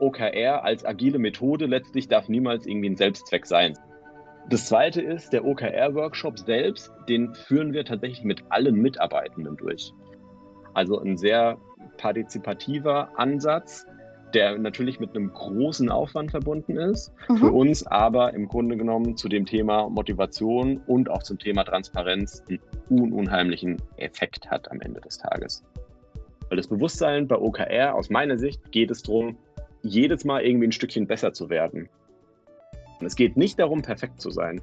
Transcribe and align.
OKR 0.00 0.64
als 0.64 0.84
agile 0.84 1.18
Methode 1.18 1.66
letztlich 1.66 2.08
darf 2.08 2.28
niemals 2.28 2.66
irgendwie 2.66 2.90
ein 2.90 2.96
Selbstzweck 2.96 3.46
sein. 3.46 3.74
Das 4.48 4.66
zweite 4.66 5.02
ist, 5.02 5.32
der 5.32 5.44
OKR-Workshop 5.44 6.38
selbst, 6.38 6.92
den 7.08 7.34
führen 7.34 7.72
wir 7.72 7.84
tatsächlich 7.84 8.22
mit 8.22 8.44
allen 8.48 8.76
Mitarbeitenden 8.76 9.56
durch. 9.56 9.92
Also 10.72 11.00
ein 11.00 11.16
sehr 11.16 11.58
partizipativer 11.96 13.18
Ansatz, 13.18 13.86
der 14.34 14.58
natürlich 14.58 15.00
mit 15.00 15.16
einem 15.16 15.32
großen 15.32 15.90
Aufwand 15.90 16.30
verbunden 16.30 16.76
ist, 16.76 17.12
mhm. 17.28 17.36
für 17.38 17.50
uns 17.50 17.86
aber 17.86 18.34
im 18.34 18.46
Grunde 18.46 18.76
genommen 18.76 19.16
zu 19.16 19.28
dem 19.28 19.46
Thema 19.46 19.88
Motivation 19.88 20.80
und 20.86 21.10
auch 21.10 21.22
zum 21.22 21.38
Thema 21.38 21.64
Transparenz 21.64 22.42
einen 22.48 22.60
un 22.90 23.12
unheimlichen 23.12 23.78
Effekt 23.96 24.48
hat 24.50 24.70
am 24.70 24.80
Ende 24.80 25.00
des 25.00 25.18
Tages. 25.18 25.64
Weil 26.48 26.56
das 26.56 26.68
Bewusstsein 26.68 27.26
bei 27.26 27.36
OKR 27.36 27.94
aus 27.94 28.10
meiner 28.10 28.38
Sicht 28.38 28.70
geht 28.70 28.90
es 28.90 29.02
darum, 29.02 29.36
jedes 29.82 30.24
Mal 30.24 30.42
irgendwie 30.42 30.68
ein 30.68 30.72
Stückchen 30.72 31.06
besser 31.06 31.32
zu 31.32 31.50
werden. 31.50 31.88
Und 33.00 33.06
es 33.06 33.16
geht 33.16 33.36
nicht 33.36 33.58
darum, 33.58 33.82
perfekt 33.82 34.20
zu 34.20 34.30
sein. 34.30 34.60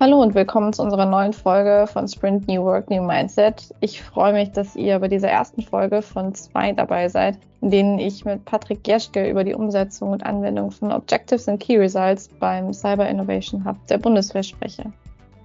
Hallo 0.00 0.20
und 0.20 0.34
willkommen 0.34 0.72
zu 0.72 0.82
unserer 0.82 1.06
neuen 1.06 1.32
Folge 1.32 1.86
von 1.86 2.08
Sprint 2.08 2.48
New 2.48 2.62
Work, 2.64 2.90
New 2.90 3.02
Mindset. 3.02 3.72
Ich 3.80 4.02
freue 4.02 4.32
mich, 4.32 4.50
dass 4.50 4.74
ihr 4.74 4.98
bei 4.98 5.08
dieser 5.08 5.28
ersten 5.28 5.62
Folge 5.62 6.02
von 6.02 6.34
zwei 6.34 6.72
dabei 6.72 7.08
seid, 7.08 7.38
in 7.62 7.70
denen 7.70 7.98
ich 7.98 8.24
mit 8.24 8.44
Patrick 8.44 8.82
Gerschke 8.82 9.30
über 9.30 9.44
die 9.44 9.54
Umsetzung 9.54 10.10
und 10.10 10.26
Anwendung 10.26 10.72
von 10.72 10.92
Objectives 10.92 11.48
and 11.48 11.60
Key 11.60 11.78
Results 11.78 12.28
beim 12.28 12.72
Cyber 12.72 13.08
Innovation 13.08 13.64
Hub 13.64 13.76
der 13.86 13.98
Bundeswehr 13.98 14.42
spreche. 14.42 14.92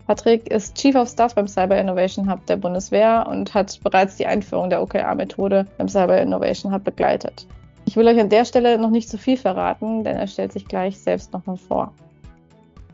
Patrick 0.08 0.52
ist 0.52 0.76
Chief 0.76 0.95
of 0.95 1.08
Staff 1.08 1.36
beim 1.36 1.48
Cyber 1.48 1.80
Innovation 1.80 2.30
Hub 2.30 2.44
der 2.48 2.58
Bundeswehr 2.58 3.28
und 3.30 3.54
hat 3.54 3.80
bereits 3.84 4.17
die 4.17 4.26
Einführung 4.26 4.72
der 4.72 4.81
OKR-Methode 4.81 5.67
beim 5.78 5.88
Cyber 5.88 6.20
Innovation 6.20 6.73
Hub 6.73 6.84
begleitet. 6.84 7.45
Ich 7.90 7.98
will 7.98 8.08
euch 8.08 8.20
an 8.20 8.30
der 8.30 8.45
Stelle 8.45 8.78
noch 8.78 8.92
nicht 8.92 9.09
zu 9.09 9.18
viel 9.18 9.36
verraten, 9.36 10.04
denn 10.04 10.16
er 10.16 10.28
stellt 10.28 10.54
sich 10.54 10.68
gleich 10.68 11.00
selbst 11.00 11.34
nochmal 11.34 11.58
vor. 11.58 11.92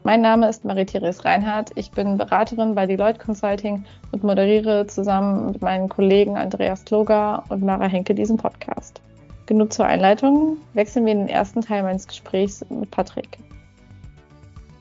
Mein 0.05 0.21
Name 0.21 0.47
ist 0.47 0.63
Marie-Therese 0.63 1.25
Reinhardt. 1.25 1.71
Ich 1.75 1.91
bin 1.91 2.17
Beraterin 2.17 2.75
bei 2.75 2.85
Deloitte 2.85 3.19
Consulting 3.19 3.83
und 4.13 4.23
moderiere 4.23 4.87
zusammen 4.87 5.47
mit 5.47 5.61
meinen 5.61 5.89
Kollegen 5.89 6.37
Andreas 6.37 6.85
Kloger 6.85 7.43
und 7.49 7.61
Mara 7.61 7.87
Henke 7.87 8.15
diesen 8.15 8.37
Podcast. 8.37 9.01
Genug 9.47 9.73
zur 9.73 9.85
Einleitung. 9.85 10.59
Wechseln 10.75 11.05
wir 11.05 11.11
in 11.11 11.19
den 11.19 11.27
ersten 11.27 11.59
Teil 11.59 11.83
meines 11.83 12.07
Gesprächs 12.07 12.65
mit 12.69 12.89
Patrick. 12.89 13.37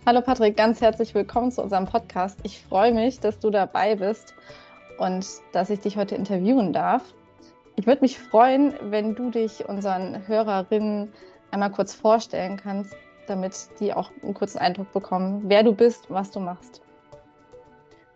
Hallo 0.07 0.21
Patrick, 0.21 0.57
ganz 0.57 0.81
herzlich 0.81 1.13
willkommen 1.17 1.51
zu 1.51 1.61
unserem 1.61 1.87
Podcast. 1.87 2.39
Ich 2.45 2.63
freue 2.63 2.95
mich, 2.95 3.19
dass 3.19 3.41
du 3.41 3.51
dabei 3.51 3.97
bist 3.97 4.33
und 4.99 5.27
dass 5.51 5.71
ich 5.71 5.81
dich 5.81 5.97
heute 5.97 6.15
interviewen 6.15 6.73
darf. 6.73 7.03
Ich 7.77 7.87
würde 7.87 8.03
mich 8.03 8.19
freuen, 8.19 8.75
wenn 8.83 9.15
du 9.15 9.31
dich 9.31 9.69
unseren 9.69 10.29
Hörerinnen 10.29 11.13
einmal 11.51 11.73
kurz 11.73 11.93
vorstellen 11.93 12.57
kannst, 12.57 12.95
damit 13.27 13.55
die 13.81 13.93
auch 13.93 14.11
einen 14.23 14.35
kurzen 14.35 14.59
Eindruck 14.59 14.93
bekommen, 14.93 15.43
wer 15.47 15.63
du 15.63 15.75
bist, 15.75 16.09
was 16.09 16.31
du 16.31 16.41
machst. 16.41 16.83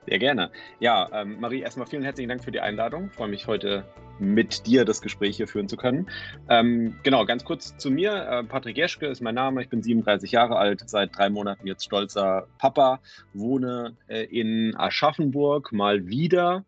Sehr 0.06 0.18
gerne. 0.18 0.50
Ja, 0.78 1.08
ähm, 1.12 1.38
Marie, 1.40 1.60
erstmal 1.60 1.86
vielen 1.86 2.02
herzlichen 2.02 2.30
Dank 2.30 2.42
für 2.42 2.52
die 2.52 2.60
Einladung. 2.60 3.08
Ich 3.10 3.16
freue 3.16 3.28
mich 3.28 3.46
heute 3.46 3.84
mit 4.18 4.66
dir 4.66 4.84
das 4.84 5.02
Gespräch 5.02 5.36
hier 5.36 5.46
führen 5.48 5.68
zu 5.68 5.76
können. 5.76 6.08
Ähm, 6.48 6.96
genau, 7.02 7.26
ganz 7.26 7.44
kurz 7.44 7.76
zu 7.76 7.90
mir. 7.90 8.12
Äh, 8.12 8.44
Patrick 8.44 8.78
Jeschke 8.78 9.06
ist 9.06 9.20
mein 9.20 9.34
Name. 9.34 9.60
Ich 9.60 9.68
bin 9.68 9.82
37 9.82 10.32
Jahre 10.32 10.56
alt, 10.56 10.88
seit 10.88 11.16
drei 11.16 11.28
Monaten 11.28 11.66
jetzt 11.66 11.84
stolzer 11.84 12.46
Papa, 12.58 13.00
wohne 13.34 13.96
äh, 14.06 14.22
in 14.24 14.74
Aschaffenburg 14.76 15.72
mal 15.72 16.06
wieder 16.06 16.64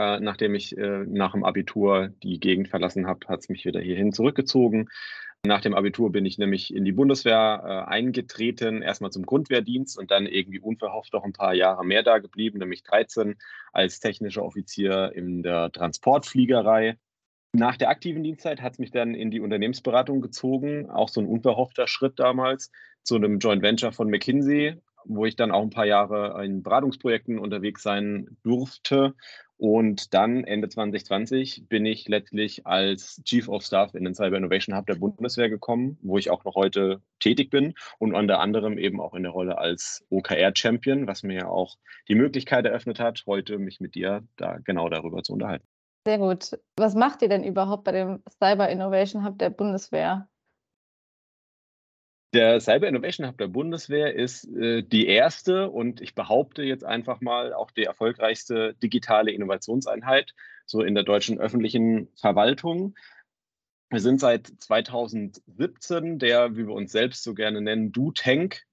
äh, 0.00 0.18
nachdem 0.18 0.54
ich 0.54 0.76
äh, 0.78 1.04
nach 1.06 1.32
dem 1.32 1.44
Abitur 1.44 2.08
die 2.22 2.40
Gegend 2.40 2.68
verlassen 2.68 3.06
habe, 3.06 3.28
hat 3.28 3.40
es 3.40 3.48
mich 3.50 3.66
wieder 3.66 3.80
hierhin 3.80 4.14
zurückgezogen. 4.14 4.88
Nach 5.44 5.60
dem 5.60 5.74
Abitur 5.74 6.10
bin 6.10 6.24
ich 6.24 6.38
nämlich 6.38 6.74
in 6.74 6.86
die 6.86 6.92
Bundeswehr 6.92 7.62
äh, 7.62 7.90
eingetreten, 7.90 8.80
erstmal 8.80 9.10
zum 9.10 9.26
Grundwehrdienst 9.26 9.98
und 9.98 10.10
dann 10.10 10.26
irgendwie 10.26 10.58
unverhofft 10.58 11.12
noch 11.12 11.24
ein 11.24 11.34
paar 11.34 11.52
Jahre 11.52 11.84
mehr 11.84 12.02
da 12.02 12.18
geblieben, 12.18 12.58
nämlich 12.58 12.82
13 12.82 13.36
als 13.72 14.00
technischer 14.00 14.42
Offizier 14.42 15.12
in 15.14 15.42
der 15.42 15.70
Transportfliegerei. 15.70 16.96
Nach 17.52 17.76
der 17.76 17.90
aktiven 17.90 18.22
Dienstzeit 18.22 18.62
hat 18.62 18.74
es 18.74 18.78
mich 18.78 18.92
dann 18.92 19.14
in 19.14 19.30
die 19.30 19.40
Unternehmensberatung 19.40 20.22
gezogen, 20.22 20.88
auch 20.88 21.10
so 21.10 21.20
ein 21.20 21.26
unverhoffter 21.26 21.88
Schritt 21.88 22.18
damals 22.18 22.70
zu 23.02 23.16
einem 23.16 23.38
Joint 23.38 23.62
Venture 23.62 23.92
von 23.92 24.08
McKinsey, 24.08 24.76
wo 25.04 25.26
ich 25.26 25.36
dann 25.36 25.50
auch 25.50 25.62
ein 25.62 25.70
paar 25.70 25.86
Jahre 25.86 26.42
in 26.44 26.62
Beratungsprojekten 26.62 27.38
unterwegs 27.38 27.82
sein 27.82 28.36
durfte 28.42 29.14
und 29.60 30.14
dann 30.14 30.44
Ende 30.44 30.70
2020 30.70 31.68
bin 31.68 31.84
ich 31.84 32.08
letztlich 32.08 32.66
als 32.66 33.20
Chief 33.26 33.46
of 33.46 33.62
Staff 33.62 33.94
in 33.94 34.04
den 34.04 34.14
Cyber 34.14 34.38
Innovation 34.38 34.74
Hub 34.74 34.86
der 34.86 34.94
Bundeswehr 34.94 35.50
gekommen, 35.50 35.98
wo 36.00 36.16
ich 36.16 36.30
auch 36.30 36.44
noch 36.44 36.54
heute 36.54 37.02
tätig 37.18 37.50
bin 37.50 37.74
und 37.98 38.14
unter 38.14 38.40
anderem 38.40 38.78
eben 38.78 39.02
auch 39.02 39.12
in 39.12 39.22
der 39.22 39.32
Rolle 39.32 39.58
als 39.58 40.02
OKR 40.08 40.52
Champion, 40.56 41.06
was 41.06 41.22
mir 41.24 41.40
ja 41.40 41.48
auch 41.48 41.76
die 42.08 42.14
Möglichkeit 42.14 42.64
eröffnet 42.64 43.00
hat, 43.00 43.24
heute 43.26 43.58
mich 43.58 43.80
mit 43.80 43.94
dir 43.94 44.26
da 44.36 44.56
genau 44.64 44.88
darüber 44.88 45.22
zu 45.22 45.34
unterhalten. 45.34 45.66
Sehr 46.06 46.16
gut. 46.16 46.58
Was 46.78 46.94
macht 46.94 47.20
ihr 47.20 47.28
denn 47.28 47.44
überhaupt 47.44 47.84
bei 47.84 47.92
dem 47.92 48.22
Cyber 48.30 48.70
Innovation 48.70 49.26
Hub 49.26 49.38
der 49.38 49.50
Bundeswehr? 49.50 50.29
Der 52.32 52.60
Cyber 52.60 52.86
Innovation 52.86 53.26
Hub 53.26 53.38
der 53.38 53.48
Bundeswehr 53.48 54.14
ist 54.14 54.44
äh, 54.54 54.82
die 54.82 55.08
erste 55.08 55.68
und 55.68 56.00
ich 56.00 56.14
behaupte 56.14 56.62
jetzt 56.62 56.84
einfach 56.84 57.20
mal 57.20 57.52
auch 57.52 57.72
die 57.72 57.84
erfolgreichste 57.84 58.74
digitale 58.74 59.32
Innovationseinheit 59.32 60.32
so 60.64 60.82
in 60.82 60.94
der 60.94 61.02
deutschen 61.02 61.40
öffentlichen 61.40 62.08
Verwaltung. 62.14 62.94
Wir 63.88 63.98
sind 63.98 64.20
seit 64.20 64.46
2017 64.46 66.20
der, 66.20 66.56
wie 66.56 66.68
wir 66.68 66.74
uns 66.74 66.92
selbst 66.92 67.24
so 67.24 67.34
gerne 67.34 67.60
nennen, 67.60 67.90
Do-Tank, 67.90 68.62
ähm, 68.62 68.69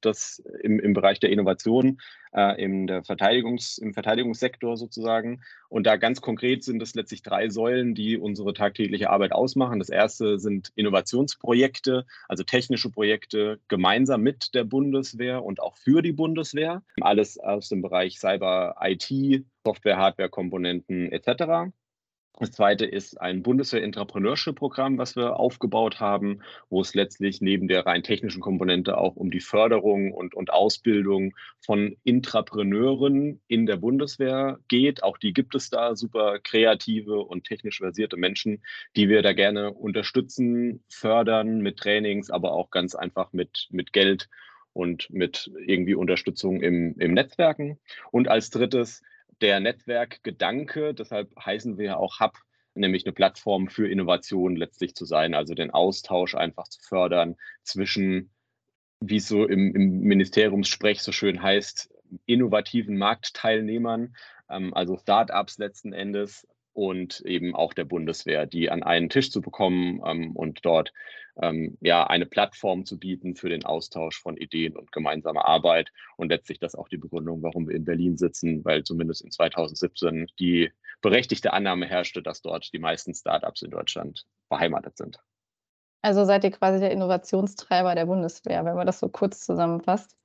das 0.00 0.42
im, 0.62 0.78
im 0.80 0.92
Bereich 0.92 1.20
der 1.20 1.30
Innovation, 1.30 2.00
äh, 2.32 2.62
in 2.62 2.86
der 2.86 3.02
Verteidigungs-, 3.02 3.80
im 3.80 3.94
Verteidigungssektor 3.94 4.76
sozusagen. 4.76 5.42
Und 5.68 5.86
da 5.86 5.96
ganz 5.96 6.20
konkret 6.20 6.64
sind 6.64 6.82
es 6.82 6.94
letztlich 6.94 7.22
drei 7.22 7.48
Säulen, 7.48 7.94
die 7.94 8.16
unsere 8.16 8.52
tagtägliche 8.54 9.10
Arbeit 9.10 9.32
ausmachen. 9.32 9.78
Das 9.78 9.88
erste 9.88 10.38
sind 10.38 10.72
Innovationsprojekte, 10.74 12.06
also 12.28 12.44
technische 12.44 12.90
Projekte 12.90 13.60
gemeinsam 13.68 14.22
mit 14.22 14.54
der 14.54 14.64
Bundeswehr 14.64 15.44
und 15.44 15.60
auch 15.60 15.76
für 15.76 16.02
die 16.02 16.12
Bundeswehr. 16.12 16.82
Alles 17.00 17.38
aus 17.38 17.68
dem 17.68 17.82
Bereich 17.82 18.18
Cyber 18.18 18.76
IT, 18.80 19.44
Software, 19.64 19.98
Hardware, 19.98 20.30
Komponenten 20.30 21.10
etc. 21.12 21.72
Das 22.38 22.52
zweite 22.52 22.84
ist 22.84 23.20
ein 23.20 23.42
Bundeswehr-Entrepreneurship-Programm, 23.42 24.96
was 24.96 25.16
wir 25.16 25.40
aufgebaut 25.40 25.98
haben, 25.98 26.40
wo 26.70 26.80
es 26.80 26.94
letztlich 26.94 27.40
neben 27.40 27.66
der 27.66 27.84
rein 27.84 28.04
technischen 28.04 28.40
Komponente 28.40 28.96
auch 28.96 29.16
um 29.16 29.32
die 29.32 29.40
Förderung 29.40 30.12
und, 30.12 30.34
und 30.36 30.52
Ausbildung 30.52 31.34
von 31.58 31.96
Intrapreneuren 32.04 33.40
in 33.48 33.66
der 33.66 33.76
Bundeswehr 33.76 34.60
geht. 34.68 35.02
Auch 35.02 35.18
die 35.18 35.32
gibt 35.32 35.56
es 35.56 35.68
da, 35.68 35.96
super 35.96 36.38
kreative 36.38 37.18
und 37.18 37.42
technisch 37.42 37.78
versierte 37.78 38.16
Menschen, 38.16 38.62
die 38.94 39.08
wir 39.08 39.22
da 39.22 39.32
gerne 39.32 39.72
unterstützen, 39.72 40.84
fördern 40.88 41.60
mit 41.60 41.78
Trainings, 41.78 42.30
aber 42.30 42.52
auch 42.52 42.70
ganz 42.70 42.94
einfach 42.94 43.32
mit, 43.32 43.66
mit 43.70 43.92
Geld 43.92 44.28
und 44.72 45.10
mit 45.10 45.50
irgendwie 45.66 45.96
Unterstützung 45.96 46.62
im, 46.62 46.94
im 47.00 47.14
Netzwerken. 47.14 47.80
Und 48.12 48.28
als 48.28 48.50
drittes 48.50 49.02
der 49.40 49.60
Netzwerkgedanke, 49.60 50.94
deshalb 50.94 51.34
heißen 51.44 51.78
wir 51.78 51.84
ja 51.84 51.96
auch 51.96 52.20
Hub, 52.20 52.38
nämlich 52.74 53.04
eine 53.04 53.12
Plattform 53.12 53.68
für 53.68 53.88
Innovation 53.88 54.56
letztlich 54.56 54.94
zu 54.94 55.04
sein, 55.04 55.34
also 55.34 55.54
den 55.54 55.70
Austausch 55.70 56.34
einfach 56.34 56.68
zu 56.68 56.80
fördern 56.80 57.36
zwischen, 57.62 58.30
wie 59.00 59.16
es 59.16 59.28
so 59.28 59.46
im, 59.46 59.74
im 59.74 60.00
Ministeriumssprech 60.00 61.02
so 61.02 61.12
schön 61.12 61.42
heißt, 61.42 61.90
innovativen 62.26 62.96
Marktteilnehmern, 62.96 64.16
ähm, 64.48 64.74
also 64.74 64.96
Startups 64.96 65.58
letzten 65.58 65.92
Endes, 65.92 66.46
und 66.78 67.22
eben 67.22 67.56
auch 67.56 67.74
der 67.74 67.84
Bundeswehr, 67.84 68.46
die 68.46 68.70
an 68.70 68.84
einen 68.84 69.08
Tisch 69.08 69.32
zu 69.32 69.40
bekommen 69.40 70.00
ähm, 70.06 70.36
und 70.36 70.64
dort 70.64 70.92
ähm, 71.42 71.76
ja 71.80 72.06
eine 72.06 72.24
Plattform 72.24 72.84
zu 72.84 73.00
bieten 73.00 73.34
für 73.34 73.48
den 73.48 73.64
Austausch 73.64 74.22
von 74.22 74.36
Ideen 74.36 74.76
und 74.76 74.92
gemeinsame 74.92 75.44
Arbeit 75.44 75.90
und 76.18 76.28
letztlich 76.28 76.60
das 76.60 76.76
auch 76.76 76.88
die 76.88 76.96
Begründung, 76.96 77.42
warum 77.42 77.66
wir 77.66 77.74
in 77.74 77.84
Berlin 77.84 78.16
sitzen, 78.16 78.64
weil 78.64 78.84
zumindest 78.84 79.22
in 79.22 79.32
2017 79.32 80.28
die 80.38 80.70
berechtigte 81.02 81.52
Annahme 81.52 81.84
herrschte, 81.84 82.22
dass 82.22 82.42
dort 82.42 82.72
die 82.72 82.78
meisten 82.78 83.12
Startups 83.12 83.62
in 83.62 83.72
Deutschland 83.72 84.24
beheimatet 84.48 84.96
sind. 84.96 85.18
Also 86.02 86.24
seid 86.24 86.44
ihr 86.44 86.52
quasi 86.52 86.78
der 86.78 86.92
Innovationstreiber 86.92 87.96
der 87.96 88.06
Bundeswehr, 88.06 88.64
wenn 88.64 88.76
man 88.76 88.86
das 88.86 89.00
so 89.00 89.08
kurz 89.08 89.44
zusammenfasst? 89.44 90.16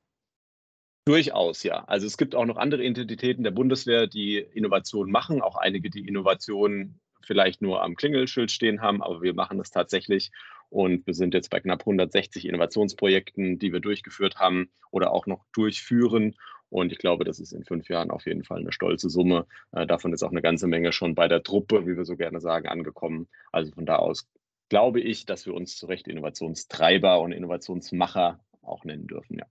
Durchaus, 1.05 1.63
ja. 1.63 1.83
Also 1.85 2.07
es 2.07 2.17
gibt 2.17 2.33
auch 2.33 2.45
noch 2.45 2.55
andere 2.55 2.83
Identitäten 2.83 3.43
der 3.43 3.51
Bundeswehr, 3.51 4.07
die 4.07 4.37
Innovation 4.37 5.11
machen, 5.11 5.41
auch 5.41 5.57
einige, 5.57 5.89
die 5.89 6.07
Innovation 6.07 6.99
vielleicht 7.21 7.61
nur 7.61 7.83
am 7.83 7.95
Klingelschild 7.95 8.51
stehen 8.51 8.81
haben, 8.81 9.01
aber 9.01 9.21
wir 9.21 9.33
machen 9.33 9.57
das 9.57 9.71
tatsächlich. 9.71 10.31
Und 10.69 11.05
wir 11.05 11.13
sind 11.13 11.33
jetzt 11.33 11.49
bei 11.49 11.59
knapp 11.59 11.81
160 11.81 12.47
Innovationsprojekten, 12.47 13.59
die 13.59 13.73
wir 13.73 13.79
durchgeführt 13.79 14.37
haben 14.37 14.71
oder 14.91 15.11
auch 15.11 15.27
noch 15.27 15.45
durchführen. 15.53 16.35
Und 16.69 16.91
ich 16.91 16.97
glaube, 16.97 17.25
das 17.25 17.39
ist 17.39 17.51
in 17.51 17.65
fünf 17.65 17.89
Jahren 17.89 18.09
auf 18.09 18.25
jeden 18.25 18.43
Fall 18.43 18.59
eine 18.59 18.71
stolze 18.71 19.09
Summe. 19.09 19.45
Äh, 19.71 19.85
davon 19.85 20.13
ist 20.13 20.23
auch 20.23 20.31
eine 20.31 20.41
ganze 20.41 20.67
Menge 20.67 20.91
schon 20.91 21.15
bei 21.15 21.27
der 21.27 21.43
Truppe, 21.43 21.85
wie 21.85 21.95
wir 21.95 22.05
so 22.05 22.15
gerne 22.15 22.39
sagen, 22.39 22.67
angekommen. 22.67 23.27
Also 23.51 23.71
von 23.73 23.85
da 23.85 23.97
aus 23.97 24.27
glaube 24.69 24.99
ich, 25.01 25.25
dass 25.25 25.45
wir 25.45 25.53
uns 25.53 25.77
zu 25.77 25.85
Recht 25.85 26.07
Innovationstreiber 26.07 27.19
und 27.19 27.33
Innovationsmacher 27.33 28.39
auch 28.63 28.85
nennen 28.85 29.05
dürfen, 29.05 29.37
ja. 29.37 29.45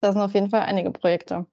Das 0.00 0.14
sind 0.14 0.22
auf 0.22 0.34
jeden 0.34 0.50
Fall 0.50 0.62
einige 0.62 0.90
Projekte. 0.90 1.46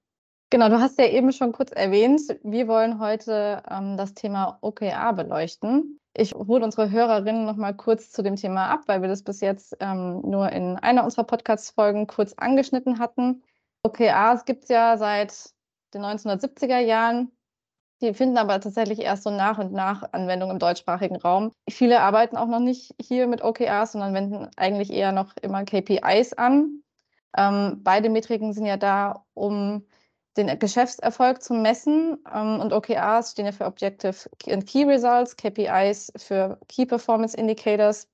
Genau, 0.50 0.68
du 0.68 0.80
hast 0.80 0.98
ja 0.98 1.06
eben 1.06 1.32
schon 1.32 1.50
kurz 1.50 1.72
erwähnt, 1.72 2.20
wir 2.44 2.68
wollen 2.68 3.00
heute 3.00 3.62
ähm, 3.68 3.96
das 3.96 4.14
Thema 4.14 4.58
OKR 4.60 5.12
beleuchten. 5.12 5.98
Ich 6.14 6.34
hole 6.34 6.64
unsere 6.64 6.90
Hörerinnen 6.90 7.44
noch 7.44 7.56
mal 7.56 7.74
kurz 7.74 8.12
zu 8.12 8.22
dem 8.22 8.36
Thema 8.36 8.68
ab, 8.68 8.82
weil 8.86 9.02
wir 9.02 9.08
das 9.08 9.24
bis 9.24 9.40
jetzt 9.40 9.76
ähm, 9.80 10.20
nur 10.22 10.50
in 10.52 10.76
einer 10.76 11.02
unserer 11.04 11.24
Podcast-Folgen 11.24 12.06
kurz 12.06 12.32
angeschnitten 12.34 13.00
hatten. 13.00 13.42
OKRs 13.82 14.44
gibt 14.44 14.62
es 14.62 14.68
ja 14.68 14.96
seit 14.96 15.50
den 15.94 16.02
1970er 16.02 16.78
Jahren. 16.78 17.32
Die 18.00 18.14
finden 18.14 18.38
aber 18.38 18.60
tatsächlich 18.60 19.00
erst 19.00 19.24
so 19.24 19.30
nach 19.30 19.58
und 19.58 19.72
nach 19.72 20.12
Anwendung 20.12 20.50
im 20.50 20.58
deutschsprachigen 20.58 21.16
Raum. 21.16 21.50
Viele 21.68 22.00
arbeiten 22.00 22.36
auch 22.36 22.46
noch 22.46 22.60
nicht 22.60 22.94
hier 23.00 23.26
mit 23.26 23.42
OKRs, 23.42 23.92
sondern 23.92 24.14
wenden 24.14 24.48
eigentlich 24.56 24.92
eher 24.92 25.12
noch 25.12 25.34
immer 25.42 25.64
KPIs 25.64 26.34
an. 26.34 26.82
Ähm, 27.36 27.82
beide 27.82 28.08
Metriken 28.08 28.52
sind 28.52 28.66
ja 28.66 28.76
da, 28.76 29.24
um 29.34 29.86
den 30.36 30.58
Geschäftserfolg 30.58 31.42
zu 31.42 31.54
messen. 31.54 32.18
Ähm, 32.32 32.60
und 32.60 32.72
OKRs 32.72 33.32
stehen 33.32 33.46
ja 33.46 33.52
für 33.52 33.66
Objective 33.66 34.16
and 34.48 34.66
Key 34.66 34.84
Results, 34.84 35.36
KPIs 35.36 36.12
für 36.16 36.58
Key 36.68 36.86
Performance 36.86 37.36
Indicators. 37.36 38.08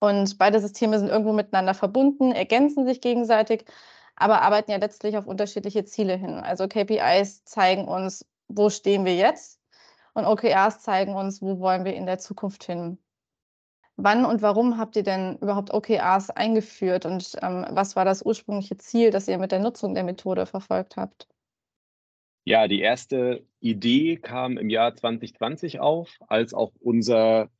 Und 0.00 0.38
beide 0.38 0.60
Systeme 0.60 0.98
sind 0.98 1.08
irgendwo 1.08 1.32
miteinander 1.32 1.74
verbunden, 1.74 2.32
ergänzen 2.32 2.86
sich 2.86 3.00
gegenseitig, 3.00 3.64
aber 4.14 4.42
arbeiten 4.42 4.70
ja 4.70 4.76
letztlich 4.78 5.16
auf 5.16 5.26
unterschiedliche 5.26 5.84
Ziele 5.84 6.16
hin. 6.16 6.34
Also 6.34 6.68
KPIs 6.68 7.44
zeigen 7.44 7.88
uns, 7.88 8.24
wo 8.48 8.70
stehen 8.70 9.04
wir 9.04 9.16
jetzt 9.16 9.60
und 10.14 10.24
OKRs 10.24 10.80
zeigen 10.82 11.14
uns, 11.14 11.42
wo 11.42 11.58
wollen 11.60 11.84
wir 11.84 11.94
in 11.94 12.06
der 12.06 12.18
Zukunft 12.18 12.64
hin. 12.64 12.98
Wann 14.00 14.24
und 14.24 14.42
warum 14.42 14.78
habt 14.78 14.94
ihr 14.94 15.02
denn 15.02 15.38
überhaupt 15.38 15.74
OKRs 15.74 16.30
eingeführt 16.30 17.04
und 17.04 17.34
ähm, 17.42 17.66
was 17.70 17.96
war 17.96 18.04
das 18.04 18.24
ursprüngliche 18.24 18.76
Ziel, 18.76 19.10
das 19.10 19.26
ihr 19.26 19.38
mit 19.38 19.50
der 19.50 19.58
Nutzung 19.58 19.92
der 19.92 20.04
Methode 20.04 20.46
verfolgt 20.46 20.96
habt? 20.96 21.26
Ja, 22.44 22.68
die 22.68 22.80
erste 22.80 23.44
Idee 23.58 24.16
kam 24.16 24.56
im 24.56 24.70
Jahr 24.70 24.94
2020 24.94 25.80
auf, 25.80 26.16
als 26.28 26.54
auch 26.54 26.70
unser 26.78 27.50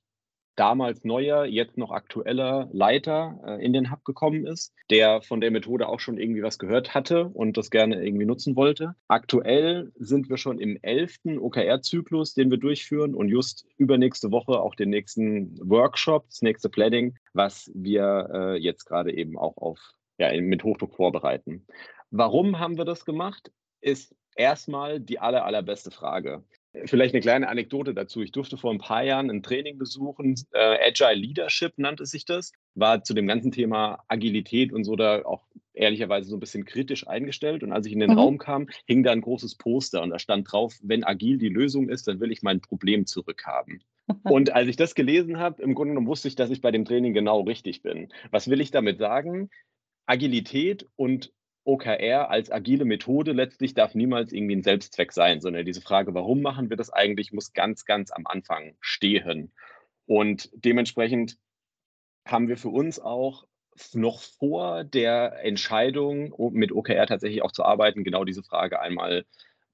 damals 0.58 1.04
neuer, 1.04 1.44
jetzt 1.44 1.78
noch 1.78 1.92
aktueller 1.92 2.68
Leiter 2.72 3.40
äh, 3.46 3.64
in 3.64 3.72
den 3.72 3.90
Hub 3.92 4.04
gekommen 4.04 4.44
ist, 4.44 4.74
der 4.90 5.22
von 5.22 5.40
der 5.40 5.50
Methode 5.50 5.88
auch 5.88 6.00
schon 6.00 6.18
irgendwie 6.18 6.42
was 6.42 6.58
gehört 6.58 6.94
hatte 6.94 7.26
und 7.28 7.56
das 7.56 7.70
gerne 7.70 8.04
irgendwie 8.04 8.26
nutzen 8.26 8.56
wollte. 8.56 8.94
Aktuell 9.06 9.92
sind 9.94 10.28
wir 10.28 10.36
schon 10.36 10.58
im 10.58 10.76
elften 10.82 11.38
OKR-Zyklus, 11.38 12.34
den 12.34 12.50
wir 12.50 12.58
durchführen 12.58 13.14
und 13.14 13.28
just 13.28 13.66
übernächste 13.76 14.32
Woche 14.32 14.60
auch 14.60 14.74
den 14.74 14.90
nächsten 14.90 15.58
Workshop, 15.62 16.26
das 16.28 16.42
nächste 16.42 16.68
Planning, 16.68 17.16
was 17.34 17.70
wir 17.74 18.28
äh, 18.32 18.56
jetzt 18.56 18.84
gerade 18.84 19.14
eben 19.14 19.38
auch 19.38 19.56
auf, 19.56 19.78
ja, 20.18 20.38
mit 20.40 20.64
Hochdruck 20.64 20.96
vorbereiten. 20.96 21.66
Warum 22.10 22.58
haben 22.58 22.78
wir 22.78 22.84
das 22.84 23.04
gemacht? 23.04 23.52
Ist 23.80 24.14
erstmal 24.34 24.98
die 24.98 25.18
aller, 25.18 25.44
allerbeste 25.44 25.90
Frage. 25.90 26.42
Vielleicht 26.86 27.14
eine 27.14 27.20
kleine 27.20 27.48
Anekdote 27.48 27.94
dazu. 27.94 28.22
Ich 28.22 28.32
durfte 28.32 28.56
vor 28.56 28.72
ein 28.72 28.78
paar 28.78 29.02
Jahren 29.02 29.30
ein 29.30 29.42
Training 29.42 29.78
besuchen. 29.78 30.34
Äh, 30.52 30.88
Agile 30.88 31.14
Leadership 31.14 31.72
nannte 31.76 32.06
sich 32.06 32.24
das. 32.24 32.52
War 32.74 33.02
zu 33.02 33.14
dem 33.14 33.26
ganzen 33.26 33.52
Thema 33.52 34.04
Agilität 34.08 34.72
und 34.72 34.84
so 34.84 34.96
da 34.96 35.24
auch 35.24 35.46
ehrlicherweise 35.78 36.28
so 36.28 36.36
ein 36.36 36.40
bisschen 36.40 36.64
kritisch 36.64 37.06
eingestellt. 37.06 37.62
Und 37.62 37.72
als 37.72 37.86
ich 37.86 37.92
in 37.92 38.00
den 38.00 38.10
mhm. 38.10 38.18
Raum 38.18 38.38
kam, 38.38 38.68
hing 38.86 39.02
da 39.02 39.12
ein 39.12 39.20
großes 39.20 39.56
Poster 39.56 40.02
und 40.02 40.10
da 40.10 40.18
stand 40.18 40.50
drauf, 40.50 40.76
wenn 40.82 41.04
agil 41.04 41.38
die 41.38 41.48
Lösung 41.48 41.88
ist, 41.88 42.08
dann 42.08 42.20
will 42.20 42.32
ich 42.32 42.42
mein 42.42 42.60
Problem 42.60 43.06
zurückhaben. 43.06 43.82
und 44.24 44.52
als 44.52 44.68
ich 44.68 44.76
das 44.76 44.94
gelesen 44.94 45.38
habe, 45.38 45.62
im 45.62 45.74
Grunde 45.74 45.92
genommen 45.92 46.06
wusste 46.06 46.28
ich, 46.28 46.34
dass 46.34 46.50
ich 46.50 46.60
bei 46.60 46.70
dem 46.70 46.84
Training 46.84 47.14
genau 47.14 47.40
richtig 47.40 47.82
bin. 47.82 48.12
Was 48.30 48.48
will 48.48 48.60
ich 48.60 48.70
damit 48.70 48.98
sagen? 48.98 49.50
Agilität 50.06 50.86
und 50.96 51.32
OKR 51.68 52.30
als 52.30 52.50
agile 52.50 52.86
Methode 52.86 53.32
letztlich 53.32 53.74
darf 53.74 53.94
niemals 53.94 54.32
irgendwie 54.32 54.56
ein 54.56 54.62
Selbstzweck 54.62 55.12
sein, 55.12 55.40
sondern 55.42 55.66
diese 55.66 55.82
Frage, 55.82 56.14
warum 56.14 56.40
machen 56.40 56.70
wir 56.70 56.78
das 56.78 56.90
eigentlich, 56.90 57.32
muss 57.32 57.52
ganz, 57.52 57.84
ganz 57.84 58.10
am 58.10 58.26
Anfang 58.26 58.74
stehen. 58.80 59.52
Und 60.06 60.48
dementsprechend 60.54 61.36
haben 62.26 62.48
wir 62.48 62.56
für 62.56 62.70
uns 62.70 62.98
auch 62.98 63.46
noch 63.92 64.22
vor 64.22 64.82
der 64.82 65.44
Entscheidung, 65.44 66.34
mit 66.52 66.72
OKR 66.72 67.06
tatsächlich 67.06 67.42
auch 67.42 67.52
zu 67.52 67.64
arbeiten, 67.64 68.02
genau 68.02 68.24
diese 68.24 68.42
Frage 68.42 68.80
einmal 68.80 69.26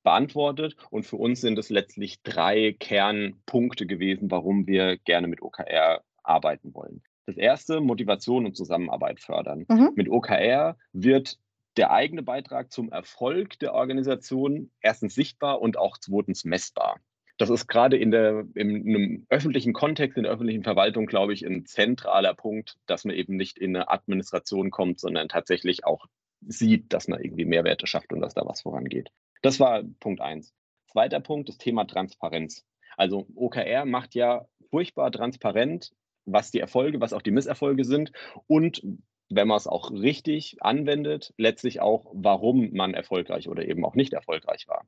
beantwortet. 0.03 0.77
Und 0.91 1.05
für 1.05 1.17
uns 1.17 1.41
sind 1.41 1.59
es 1.59 1.71
letztlich 1.71 2.23
drei 2.23 2.75
Kernpunkte 2.79 3.87
gewesen, 3.87 4.33
warum 4.33 4.67
wir 4.67 4.99
gerne 4.99 5.29
mit 5.29 5.43
OKR 5.43 6.03
arbeiten 6.25 6.75
wollen. 6.75 7.03
Das 7.27 7.37
erste, 7.37 7.81
Motivation 7.81 8.47
und 8.47 8.57
Zusammenarbeit 8.57 9.21
fördern. 9.21 9.65
Mhm. 9.69 9.93
Mit 9.95 10.09
OKR 10.09 10.77
wird 10.93 11.39
der 11.77 11.91
eigene 11.91 12.23
Beitrag 12.23 12.73
zum 12.73 12.91
Erfolg 12.93 13.59
der 13.59 13.75
Organisation 13.75 14.71
erstens 14.81 15.15
sichtbar 15.15 15.61
und 15.61 15.77
auch 15.77 15.99
zweitens 15.99 16.45
messbar. 16.45 17.01
Das 17.37 17.51
ist 17.51 17.67
gerade 17.67 17.97
in, 17.97 18.13
der, 18.13 18.47
in 18.55 18.87
einem 18.87 19.27
öffentlichen 19.29 19.73
Kontext, 19.73 20.17
in 20.17 20.23
der 20.23 20.33
öffentlichen 20.33 20.63
Verwaltung, 20.63 21.07
glaube 21.07 21.33
ich, 21.33 21.45
ein 21.45 21.67
zentraler 21.67 22.33
Punkt, 22.35 22.77
dass 22.87 23.05
man 23.05 23.17
eben 23.17 23.35
nicht 23.35 23.59
in 23.59 23.75
eine 23.75 23.91
Administration 23.91 24.71
kommt, 24.71 25.01
sondern 25.01 25.29
tatsächlich 25.29 25.85
auch 25.85 26.07
sieht, 26.47 26.93
dass 26.93 27.09
man 27.09 27.21
irgendwie 27.21 27.45
Mehrwerte 27.45 27.89
schafft 27.89 28.13
und 28.13 28.21
dass 28.21 28.35
da 28.35 28.47
was 28.47 28.63
vorangeht. 28.63 29.11
Das 29.43 29.59
war 29.59 29.83
Punkt 29.99 30.21
eins. 30.21 30.55
Zweiter 30.93 31.19
Punkt, 31.19 31.49
das 31.49 31.59
Thema 31.59 31.87
Transparenz. 31.87 32.65
Also 32.97 33.27
OKR 33.35 33.85
macht 33.85 34.15
ja 34.15 34.47
furchtbar 34.71 35.11
transparent, 35.11 35.93
was 36.25 36.53
die 36.53 36.61
Erfolge, 36.61 37.01
was 37.01 37.13
auch 37.13 37.23
die 37.23 37.33
Misserfolge 37.33 37.85
sind 37.85 38.13
und 38.47 38.83
wenn 39.29 39.49
man 39.49 39.57
es 39.57 39.67
auch 39.67 39.91
richtig 39.91 40.57
anwendet, 40.61 41.33
letztlich 41.37 41.81
auch, 41.81 42.07
warum 42.13 42.73
man 42.73 42.95
erfolgreich 42.95 43.49
oder 43.49 43.67
eben 43.67 43.85
auch 43.85 43.95
nicht 43.95 44.13
erfolgreich 44.13 44.69
war. 44.69 44.87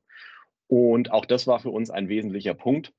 Und 0.67 1.11
auch 1.11 1.25
das 1.25 1.47
war 1.47 1.59
für 1.59 1.69
uns 1.69 1.89
ein 1.89 2.09
wesentlicher 2.09 2.53
Punkt, 2.53 2.93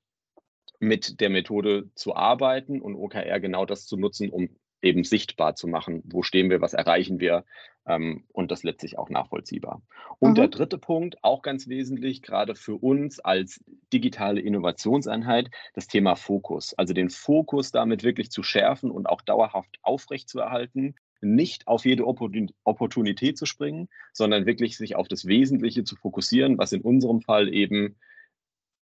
mit 0.79 1.19
der 1.19 1.29
Methode 1.29 1.89
zu 1.93 2.15
arbeiten 2.15 2.81
und 2.81 2.95
OKR 2.95 3.39
genau 3.39 3.65
das 3.65 3.85
zu 3.85 3.97
nutzen, 3.97 4.29
um 4.29 4.49
eben 4.81 5.03
sichtbar 5.03 5.55
zu 5.55 5.67
machen, 5.67 6.01
wo 6.05 6.23
stehen 6.23 6.49
wir, 6.49 6.61
was 6.61 6.73
erreichen 6.73 7.19
wir 7.19 7.43
ähm, 7.85 8.23
und 8.31 8.49
das 8.49 8.63
letztlich 8.63 8.97
auch 8.97 9.09
nachvollziehbar. 9.09 9.81
Und 10.19 10.31
mhm. 10.31 10.35
der 10.35 10.47
dritte 10.47 10.77
Punkt, 10.77 11.21
auch 11.21 11.41
ganz 11.41 11.67
wesentlich, 11.67 12.21
gerade 12.21 12.55
für 12.55 12.75
uns 12.75 13.19
als 13.19 13.61
digitale 13.91 14.39
Innovationseinheit, 14.39 15.49
das 15.73 15.87
Thema 15.87 16.15
Fokus. 16.15 16.73
Also 16.75 16.93
den 16.93 17.09
Fokus 17.09 17.71
damit 17.71 18.03
wirklich 18.03 18.31
zu 18.31 18.41
schärfen 18.41 18.89
und 18.89 19.07
auch 19.07 19.21
dauerhaft 19.21 19.79
aufrechtzuerhalten 19.81 20.95
nicht 21.21 21.67
auf 21.67 21.85
jede 21.85 22.05
Opportunität 22.05 23.37
zu 23.37 23.45
springen, 23.45 23.89
sondern 24.13 24.45
wirklich 24.45 24.77
sich 24.77 24.95
auf 24.95 25.07
das 25.07 25.25
Wesentliche 25.25 25.83
zu 25.83 25.95
fokussieren, 25.95 26.57
was 26.57 26.71
in 26.71 26.81
unserem 26.81 27.21
Fall 27.21 27.53
eben 27.53 27.97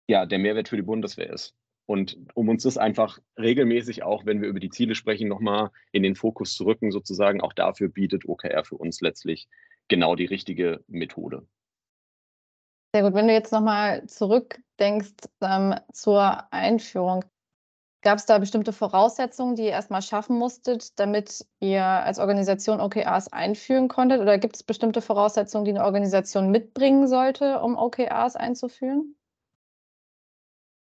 ja 0.07 0.25
der 0.25 0.39
Mehrwert 0.39 0.69
für 0.69 0.75
die 0.75 0.81
Bundeswehr 0.81 1.31
ist. 1.31 1.55
Und 1.87 2.17
um 2.33 2.49
uns 2.49 2.63
das 2.63 2.77
einfach 2.77 3.19
regelmäßig 3.37 4.03
auch, 4.03 4.25
wenn 4.25 4.41
wir 4.41 4.49
über 4.49 4.59
die 4.59 4.69
Ziele 4.69 4.95
sprechen, 4.95 5.27
nochmal 5.27 5.69
in 5.91 6.03
den 6.03 6.15
Fokus 6.15 6.55
zu 6.55 6.65
rücken, 6.65 6.91
sozusagen, 6.91 7.41
auch 7.41 7.53
dafür 7.53 7.89
bietet 7.89 8.27
OKR 8.27 8.63
für 8.65 8.75
uns 8.75 9.01
letztlich 9.01 9.47
genau 9.87 10.15
die 10.15 10.25
richtige 10.25 10.83
Methode. 10.87 11.47
Sehr 12.93 13.03
gut. 13.03 13.13
Wenn 13.13 13.27
du 13.27 13.33
jetzt 13.33 13.51
nochmal 13.51 14.07
zurückdenkst 14.07 15.13
ähm, 15.41 15.75
zur 15.91 16.51
Einführung, 16.51 17.23
Gab 18.05 18.19
es 18.19 18.27
da 18.27 18.37
bestimmte 18.37 18.71
Voraussetzungen, 18.71 19.55
die 19.55 19.63
ihr 19.63 19.71
erstmal 19.71 20.03
schaffen 20.03 20.37
musstet, 20.37 20.99
damit 20.99 21.43
ihr 21.59 21.83
als 21.83 22.19
Organisation 22.19 22.79
OKRs 22.79 23.33
einführen 23.33 23.87
konntet? 23.87 24.21
Oder 24.21 24.37
gibt 24.37 24.55
es 24.55 24.61
bestimmte 24.61 25.01
Voraussetzungen, 25.01 25.65
die 25.65 25.71
eine 25.71 25.83
Organisation 25.83 26.51
mitbringen 26.51 27.07
sollte, 27.07 27.61
um 27.61 27.75
OKRs 27.75 28.35
einzuführen? 28.35 29.15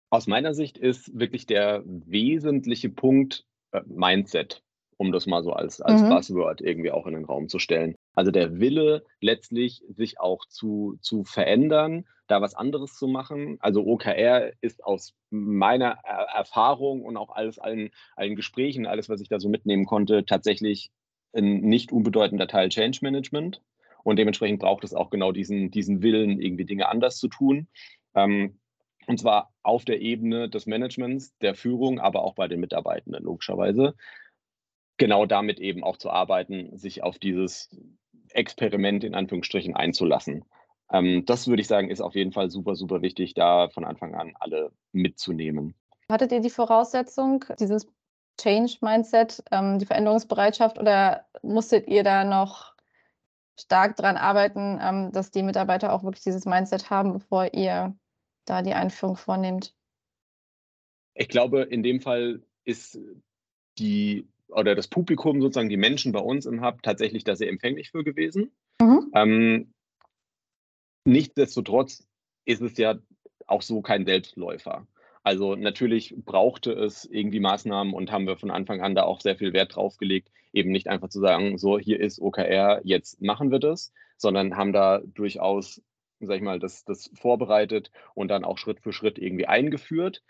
Aus 0.09 0.27
meiner 0.27 0.53
Sicht 0.53 0.77
ist 0.77 1.19
wirklich 1.19 1.45
der 1.45 1.83
wesentliche 1.85 2.87
Punkt 2.87 3.45
äh, 3.73 3.81
Mindset, 3.85 4.63
um 4.99 5.13
das 5.13 5.27
mal 5.27 5.43
so 5.43 5.53
als, 5.53 5.79
als 5.79 6.01
mhm. 6.01 6.09
Buzzword 6.09 6.59
irgendwie 6.59 6.91
auch 6.91 7.07
in 7.07 7.13
den 7.13 7.23
Raum 7.23 7.47
zu 7.47 7.57
stellen. 7.57 7.95
Also 8.15 8.31
der 8.31 8.59
Wille 8.59 9.05
letztlich, 9.21 9.81
sich 9.87 10.19
auch 10.19 10.45
zu, 10.45 10.97
zu 11.01 11.23
verändern, 11.23 12.05
da 12.27 12.41
was 12.41 12.53
anderes 12.53 12.95
zu 12.95 13.07
machen. 13.07 13.57
Also 13.61 13.85
OKR 13.85 14.51
ist 14.59 14.83
aus 14.83 15.15
meiner 15.29 15.99
Erfahrung 16.35 17.01
und 17.05 17.15
auch 17.15 17.29
alles, 17.33 17.59
allen, 17.59 17.91
allen 18.17 18.35
Gesprächen, 18.35 18.85
alles, 18.85 19.07
was 19.07 19.21
ich 19.21 19.29
da 19.29 19.39
so 19.39 19.47
mitnehmen 19.47 19.85
konnte, 19.85 20.25
tatsächlich 20.25 20.91
ein 21.33 21.61
nicht 21.61 21.93
unbedeutender 21.93 22.49
Teil 22.49 22.67
Change 22.67 22.99
Management. 23.01 23.61
Und 24.03 24.19
dementsprechend 24.19 24.59
braucht 24.59 24.83
es 24.83 24.93
auch 24.93 25.09
genau 25.09 25.31
diesen, 25.31 25.71
diesen 25.71 26.01
Willen, 26.01 26.41
irgendwie 26.41 26.65
Dinge 26.65 26.89
anders 26.89 27.17
zu 27.17 27.29
tun. 27.29 27.69
Ähm, 28.15 28.59
und 29.07 29.17
zwar 29.17 29.53
auf 29.63 29.85
der 29.85 30.01
Ebene 30.01 30.49
des 30.49 30.65
Managements, 30.65 31.37
der 31.39 31.55
Führung, 31.55 31.99
aber 31.99 32.21
auch 32.21 32.35
bei 32.35 32.49
den 32.49 32.59
Mitarbeitenden, 32.59 33.23
logischerweise. 33.23 33.95
Genau 34.99 35.25
damit 35.25 35.59
eben 35.59 35.83
auch 35.83 35.97
zu 35.97 36.11
arbeiten, 36.11 36.77
sich 36.77 37.01
auf 37.01 37.17
dieses 37.17 37.75
Experiment 38.29 39.03
in 39.03 39.15
Anführungsstrichen 39.15 39.75
einzulassen. 39.75 40.45
Ähm, 40.91 41.25
das 41.25 41.47
würde 41.47 41.61
ich 41.61 41.67
sagen, 41.67 41.89
ist 41.89 42.01
auf 42.01 42.15
jeden 42.15 42.33
Fall 42.33 42.49
super, 42.51 42.75
super 42.75 43.01
wichtig, 43.01 43.33
da 43.33 43.69
von 43.69 43.85
Anfang 43.85 44.13
an 44.13 44.33
alle 44.39 44.71
mitzunehmen. 44.91 45.73
Hattet 46.11 46.31
ihr 46.31 46.41
die 46.41 46.49
Voraussetzung, 46.49 47.45
dieses 47.59 47.87
Change-Mindset, 48.39 49.43
ähm, 49.51 49.79
die 49.79 49.85
Veränderungsbereitschaft 49.85 50.77
oder 50.77 51.25
musstet 51.41 51.87
ihr 51.87 52.03
da 52.03 52.23
noch 52.23 52.75
stark 53.59 53.95
daran 53.95 54.17
arbeiten, 54.17 54.79
ähm, 54.81 55.11
dass 55.11 55.31
die 55.31 55.43
Mitarbeiter 55.43 55.93
auch 55.93 56.03
wirklich 56.03 56.23
dieses 56.23 56.45
Mindset 56.45 56.89
haben, 56.89 57.13
bevor 57.13 57.53
ihr 57.53 57.95
da 58.45 58.61
die 58.61 58.73
Einführung 58.73 59.15
vornehmt? 59.15 59.75
Ich 61.13 61.29
glaube, 61.29 61.61
in 61.61 61.83
dem 61.83 62.01
Fall 62.01 62.41
ist 62.63 62.99
die 63.77 64.27
oder 64.49 64.75
das 64.75 64.87
Publikum, 64.87 65.41
sozusagen 65.41 65.69
die 65.69 65.77
Menschen 65.77 66.11
bei 66.11 66.19
uns 66.19 66.45
im 66.45 66.63
Hub, 66.63 66.81
tatsächlich 66.83 67.23
da 67.23 67.35
sehr 67.35 67.49
empfänglich 67.49 67.91
für 67.91 68.03
gewesen. 68.03 68.51
Mhm. 68.81 69.11
Ähm, 69.13 69.73
nichtsdestotrotz 71.05 72.07
ist 72.45 72.61
es 72.61 72.77
ja 72.77 72.95
auch 73.47 73.61
so 73.61 73.81
kein 73.81 74.05
Selbstläufer. 74.05 74.87
Also 75.23 75.55
natürlich 75.55 76.15
brauchte 76.17 76.71
es 76.71 77.05
irgendwie 77.05 77.39
Maßnahmen 77.39 77.93
und 77.93 78.11
haben 78.11 78.25
wir 78.25 78.37
von 78.37 78.51
Anfang 78.51 78.81
an 78.81 78.95
da 78.95 79.03
auch 79.03 79.21
sehr 79.21 79.35
viel 79.35 79.53
Wert 79.53 79.75
drauf 79.75 79.97
gelegt, 79.97 80.29
eben 80.53 80.71
nicht 80.71 80.87
einfach 80.87 81.09
zu 81.09 81.19
sagen, 81.19 81.57
so 81.57 81.77
hier 81.77 81.99
ist 81.99 82.19
OKR, 82.19 82.81
jetzt 82.83 83.21
machen 83.21 83.51
wir 83.51 83.59
das, 83.59 83.93
sondern 84.17 84.55
haben 84.55 84.73
da 84.73 85.01
durchaus, 85.05 85.81
sag 86.19 86.37
ich 86.37 86.41
mal, 86.41 86.59
das, 86.59 86.85
das 86.85 87.11
vorbereitet 87.13 87.91
und 88.15 88.29
dann 88.29 88.45
auch 88.45 88.57
Schritt 88.57 88.79
für 88.79 88.93
Schritt 88.93 89.19
irgendwie 89.19 89.45
eingeführt. 89.45 90.23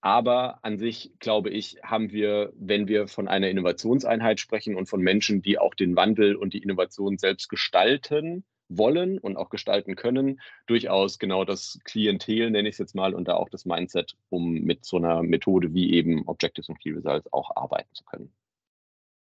Aber 0.00 0.64
an 0.64 0.78
sich, 0.78 1.12
glaube 1.18 1.50
ich, 1.50 1.78
haben 1.82 2.12
wir, 2.12 2.52
wenn 2.56 2.86
wir 2.86 3.08
von 3.08 3.26
einer 3.26 3.48
Innovationseinheit 3.48 4.38
sprechen 4.38 4.76
und 4.76 4.86
von 4.86 5.00
Menschen, 5.00 5.42
die 5.42 5.58
auch 5.58 5.74
den 5.74 5.96
Wandel 5.96 6.36
und 6.36 6.54
die 6.54 6.62
Innovation 6.62 7.18
selbst 7.18 7.48
gestalten 7.48 8.44
wollen 8.68 9.18
und 9.18 9.36
auch 9.36 9.50
gestalten 9.50 9.96
können, 9.96 10.40
durchaus 10.66 11.18
genau 11.18 11.44
das 11.44 11.80
Klientel, 11.84 12.50
nenne 12.50 12.68
ich 12.68 12.74
es 12.74 12.78
jetzt 12.78 12.94
mal, 12.94 13.14
und 13.14 13.26
da 13.26 13.34
auch 13.34 13.48
das 13.48 13.64
Mindset, 13.64 14.16
um 14.28 14.52
mit 14.52 14.84
so 14.84 14.98
einer 14.98 15.22
Methode 15.22 15.72
wie 15.74 15.92
eben 15.92 16.28
Objectives 16.28 16.68
und 16.68 16.78
Key 16.78 16.92
Results 16.92 17.32
auch 17.32 17.56
arbeiten 17.56 17.92
zu 17.94 18.04
können. 18.04 18.32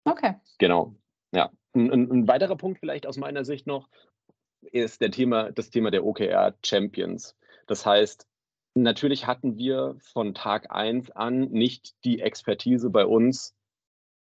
Okay. 0.04 0.34
Genau. 0.58 0.94
Ja. 1.32 1.50
Ein, 1.75 1.90
ein 1.90 2.28
weiterer 2.28 2.56
Punkt 2.56 2.80
vielleicht 2.80 3.06
aus 3.06 3.16
meiner 3.16 3.44
Sicht 3.44 3.66
noch 3.66 3.88
ist 4.60 5.00
der 5.00 5.10
Thema, 5.10 5.52
das 5.52 5.70
Thema 5.70 5.90
der 5.90 6.04
OKR 6.04 6.54
Champions. 6.64 7.37
Das 7.66 7.87
heißt, 7.87 8.27
Natürlich 8.82 9.26
hatten 9.26 9.56
wir 9.56 9.97
von 10.00 10.35
Tag 10.35 10.70
1 10.70 11.11
an 11.11 11.50
nicht 11.50 11.94
die 12.04 12.20
Expertise 12.20 12.90
bei 12.90 13.04
uns, 13.04 13.56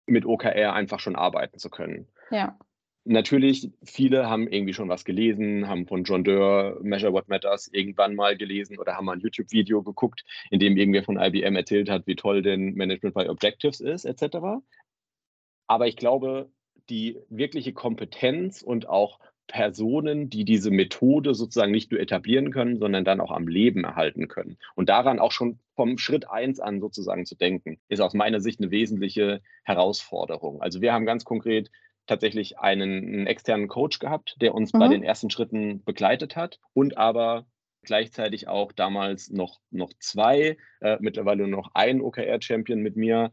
mit 0.07 0.25
OKR 0.25 0.73
einfach 0.73 0.99
schon 0.99 1.15
arbeiten 1.15 1.59
zu 1.59 1.69
können. 1.69 2.07
Ja. 2.31 2.57
Natürlich, 3.05 3.71
viele 3.83 4.27
haben 4.27 4.47
irgendwie 4.47 4.73
schon 4.73 4.89
was 4.89 5.05
gelesen, 5.05 5.67
haben 5.67 5.87
von 5.87 6.03
John 6.03 6.23
Doerr 6.23 6.79
Measure 6.81 7.13
What 7.13 7.27
Matters 7.27 7.69
irgendwann 7.71 8.15
mal 8.15 8.35
gelesen 8.37 8.79
oder 8.79 8.95
haben 8.95 9.05
mal 9.05 9.13
ein 9.13 9.21
YouTube-Video 9.21 9.83
geguckt, 9.83 10.25
in 10.49 10.59
dem 10.59 10.77
irgendwer 10.77 11.03
von 11.03 11.19
IBM 11.19 11.55
erzählt 11.55 11.89
hat, 11.89 12.07
wie 12.07 12.15
toll 12.15 12.41
denn 12.41 12.73
Management 12.73 13.15
by 13.15 13.29
Objectives 13.29 13.79
ist, 13.79 14.05
etc. 14.05 14.37
Aber 15.67 15.87
ich 15.87 15.95
glaube, 15.95 16.51
die 16.89 17.19
wirkliche 17.29 17.73
Kompetenz 17.73 18.63
und 18.63 18.89
auch 18.89 19.19
Personen, 19.49 20.29
die 20.29 20.45
diese 20.45 20.69
Methode 20.69 21.33
sozusagen 21.33 21.71
nicht 21.71 21.91
nur 21.91 21.99
etablieren 21.99 22.51
können, 22.51 22.77
sondern 22.77 23.03
dann 23.03 23.19
auch 23.19 23.31
am 23.31 23.47
Leben 23.47 23.83
erhalten 23.83 24.27
können. 24.27 24.57
Und 24.75 24.89
daran 24.89 25.19
auch 25.19 25.31
schon 25.31 25.59
vom 25.75 25.97
Schritt 25.97 26.29
eins 26.29 26.59
an 26.59 26.79
sozusagen 26.79 27.25
zu 27.25 27.35
denken, 27.35 27.79
ist 27.89 27.99
aus 27.99 28.13
meiner 28.13 28.39
Sicht 28.39 28.61
eine 28.61 28.71
wesentliche 28.71 29.41
Herausforderung. 29.63 30.61
Also 30.61 30.81
wir 30.81 30.93
haben 30.93 31.05
ganz 31.05 31.25
konkret 31.25 31.71
tatsächlich 32.05 32.59
einen, 32.59 33.05
einen 33.05 33.27
externen 33.27 33.67
Coach 33.67 33.99
gehabt, 33.99 34.37
der 34.39 34.53
uns 34.53 34.71
mhm. 34.71 34.79
bei 34.79 34.87
den 34.87 35.03
ersten 35.03 35.31
Schritten 35.31 35.83
begleitet 35.83 36.35
hat 36.35 36.59
und 36.73 36.97
aber 36.97 37.45
gleichzeitig 37.81 38.47
auch 38.47 38.71
damals 38.71 39.31
noch, 39.31 39.59
noch 39.71 39.91
zwei, 39.99 40.57
äh, 40.81 40.97
mittlerweile 40.99 41.47
nur 41.47 41.61
noch 41.61 41.71
ein 41.73 42.01
OKR-Champion 42.01 42.81
mit 42.81 42.95
mir, 42.95 43.31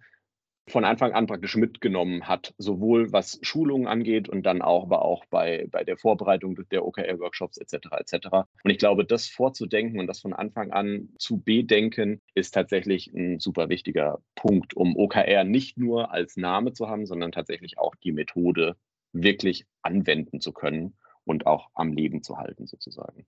von 0.68 0.84
Anfang 0.84 1.12
an 1.12 1.26
praktisch 1.26 1.56
mitgenommen 1.56 2.26
hat, 2.26 2.54
sowohl 2.58 3.12
was 3.12 3.38
Schulungen 3.42 3.86
angeht 3.86 4.28
und 4.28 4.44
dann 4.44 4.62
auch, 4.62 4.84
aber 4.84 5.02
auch 5.02 5.24
bei, 5.26 5.68
bei 5.70 5.84
der 5.84 5.96
Vorbereitung 5.96 6.58
der 6.70 6.84
OKR-Workshops 6.84 7.58
etc. 7.58 7.88
etc. 7.98 8.28
Und 8.64 8.70
ich 8.70 8.78
glaube, 8.78 9.04
das 9.04 9.28
vorzudenken 9.28 10.00
und 10.00 10.08
das 10.08 10.20
von 10.20 10.32
Anfang 10.32 10.72
an 10.72 11.10
zu 11.18 11.38
bedenken, 11.38 12.20
ist 12.34 12.52
tatsächlich 12.52 13.12
ein 13.14 13.38
super 13.38 13.68
wichtiger 13.68 14.20
Punkt, 14.34 14.74
um 14.74 14.96
OKR 14.96 15.44
nicht 15.44 15.78
nur 15.78 16.10
als 16.10 16.36
Name 16.36 16.72
zu 16.72 16.88
haben, 16.88 17.06
sondern 17.06 17.30
tatsächlich 17.30 17.78
auch 17.78 17.94
die 17.94 18.12
Methode 18.12 18.76
wirklich 19.12 19.66
anwenden 19.82 20.40
zu 20.40 20.52
können 20.52 20.94
und 21.24 21.46
auch 21.46 21.70
am 21.74 21.92
Leben 21.92 22.22
zu 22.22 22.38
halten 22.38 22.66
sozusagen. 22.66 23.24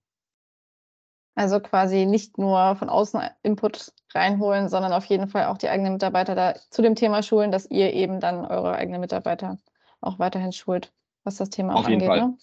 Also 1.35 1.59
quasi 1.59 2.05
nicht 2.05 2.37
nur 2.37 2.75
von 2.75 2.89
außen 2.89 3.21
Input 3.43 3.93
reinholen, 4.13 4.67
sondern 4.67 4.91
auf 4.91 5.05
jeden 5.05 5.27
Fall 5.27 5.45
auch 5.45 5.57
die 5.57 5.69
eigenen 5.69 5.93
Mitarbeiter 5.93 6.35
da 6.35 6.55
zu 6.69 6.81
dem 6.81 6.95
Thema 6.95 7.23
schulen, 7.23 7.51
dass 7.51 7.69
ihr 7.69 7.93
eben 7.93 8.19
dann 8.19 8.45
eure 8.45 8.75
eigenen 8.75 9.01
Mitarbeiter 9.01 9.57
auch 10.01 10.19
weiterhin 10.19 10.51
schult, 10.51 10.91
was 11.23 11.37
das 11.37 11.49
Thema 11.49 11.75
auf 11.75 11.87
jeden 11.87 12.01
angeht. 12.01 12.07
Fall. 12.07 12.27
Ne? 12.29 12.37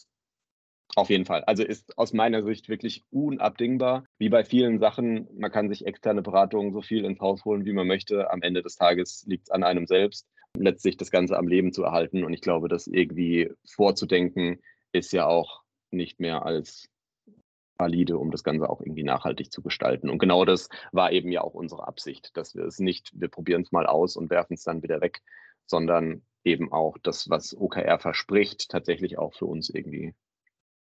Auf 0.95 1.11
jeden 1.11 1.27
Fall. 1.27 1.45
Also 1.45 1.63
ist 1.63 1.99
aus 1.99 2.15
meiner 2.15 2.43
Sicht 2.43 2.71
wirklich 2.71 3.05
unabdingbar. 3.11 4.05
Wie 4.19 4.31
bei 4.31 4.45
vielen 4.45 4.79
Sachen, 4.79 5.29
man 5.39 5.51
kann 5.51 5.69
sich 5.69 5.85
externe 5.85 6.23
Beratungen 6.23 6.73
so 6.73 6.81
viel 6.81 7.05
ins 7.05 7.21
Haus 7.21 7.45
holen, 7.45 7.67
wie 7.67 7.75
man 7.75 7.87
möchte. 7.87 8.31
Am 8.31 8.41
Ende 8.41 8.63
des 8.63 8.77
Tages 8.77 9.25
liegt 9.27 9.49
es 9.49 9.51
an 9.51 9.63
einem 9.63 9.87
selbst, 9.87 10.27
letztlich 10.57 10.97
das 10.97 11.11
Ganze 11.11 11.37
am 11.37 11.49
Leben 11.49 11.73
zu 11.73 11.83
erhalten. 11.83 12.25
Und 12.25 12.33
ich 12.33 12.41
glaube, 12.41 12.69
das 12.69 12.87
irgendwie 12.87 13.53
vorzudenken, 13.69 14.63
ist 14.93 15.13
ja 15.13 15.27
auch 15.27 15.63
nicht 15.91 16.19
mehr 16.19 16.47
als 16.47 16.89
valide, 17.79 18.19
um 18.19 18.31
das 18.31 18.45
Ganze 18.45 18.69
auch 18.69 18.81
irgendwie 18.81 19.03
nachhaltig 19.03 19.53
zu 19.53 19.63
gestalten. 19.63 20.11
Und 20.11 20.19
genau 20.19 20.45
das 20.45 20.69
war 20.93 21.13
eben 21.13 21.31
ja 21.31 21.43
auch 21.43 21.55
unsere 21.55 21.87
Absicht, 21.87 22.37
dass 22.37 22.55
wir 22.55 22.65
es 22.65 22.79
nicht, 22.79 23.13
wir 23.15 23.29
probieren 23.29 23.63
es 23.63 23.73
mal 23.73 23.87
aus 23.87 24.17
und 24.17 24.31
werfen 24.31 24.55
es 24.55 24.65
dann 24.65 24.83
wieder 24.83 25.01
weg, 25.01 25.23
sondern 25.67 26.23
eben 26.45 26.73
auch 26.73 26.97
das, 27.03 27.29
was 27.29 27.57
OKR 27.57 27.99
verspricht, 27.99 28.71
tatsächlich 28.71 29.19
auch 29.19 29.35
für 29.35 29.47
uns 29.47 29.69
irgendwie 29.69 30.15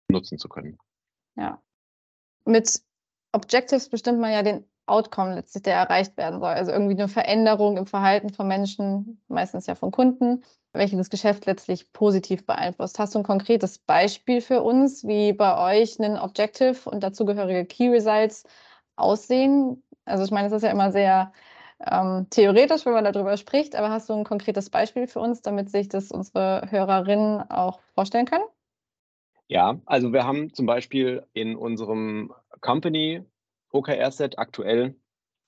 nutzen 0.10 0.38
zu 0.38 0.50
können. 0.50 0.78
Ja. 1.36 1.62
Mit 2.46 2.82
Objectives 3.32 3.90
bestimmt 3.90 4.20
man 4.20 4.32
ja 4.32 4.44
den 4.44 4.66
Outcome 4.92 5.36
letztlich, 5.36 5.64
der 5.64 5.76
erreicht 5.76 6.18
werden 6.18 6.40
soll. 6.40 6.50
Also 6.50 6.72
irgendwie 6.72 6.94
eine 6.94 7.08
Veränderung 7.08 7.78
im 7.78 7.88
Verhalten 7.88 8.30
von 8.30 8.48
Menschen, 8.48 9.22
meistens 9.28 9.68
ja 9.68 9.76
von 9.76 9.92
Kunden 9.92 10.44
welche 10.74 10.98
das 10.98 11.10
Geschäft 11.10 11.46
letztlich 11.46 11.92
positiv 11.92 12.46
beeinflusst. 12.46 12.98
Hast 13.00 13.16
du 13.16 13.20
ein 13.20 13.24
konkretes 13.24 13.78
Beispiel 13.80 14.42
für 14.42 14.62
uns, 14.62 15.06
wie 15.06 15.34
bei 15.34 15.82
euch 15.82 16.00
ein 16.00 16.18
Objective 16.18 16.90
und 16.90 17.04
dazugehörige 17.04 17.66
Key 17.66 17.90
Results 17.90 18.46
aussehen? 18.96 19.84
Also 20.06 20.24
ich 20.24 20.32
meine, 20.32 20.48
es 20.48 20.54
ist 20.54 20.64
ja 20.64 20.72
immer 20.72 20.92
sehr 20.92 21.34
ähm, 21.86 22.28
theoretisch, 22.30 22.86
wenn 22.86 22.94
man 22.94 23.04
darüber 23.04 23.36
spricht, 23.38 23.76
aber 23.76 23.90
hast 23.90 24.10
du 24.10 24.14
ein 24.14 24.24
konkretes 24.24 24.70
Beispiel 24.70 25.08
für 25.08 25.20
uns, 25.20 25.42
damit 25.42 25.70
sich 25.70 25.90
das 25.90 26.12
unsere 26.12 26.68
Hörerinnen 26.70 27.50
auch 27.50 27.82
vorstellen 27.94 28.26
können? 28.26 28.46
Ja, 29.48 29.82
also 29.86 30.14
wir 30.14 30.24
haben 30.24 30.54
zum 30.54 30.66
Beispiel 30.66 31.26
in 31.34 31.58
unserem 31.58 32.34
Company 32.62 33.26
OKR-Set 33.72 34.40
aktuell 34.40 34.96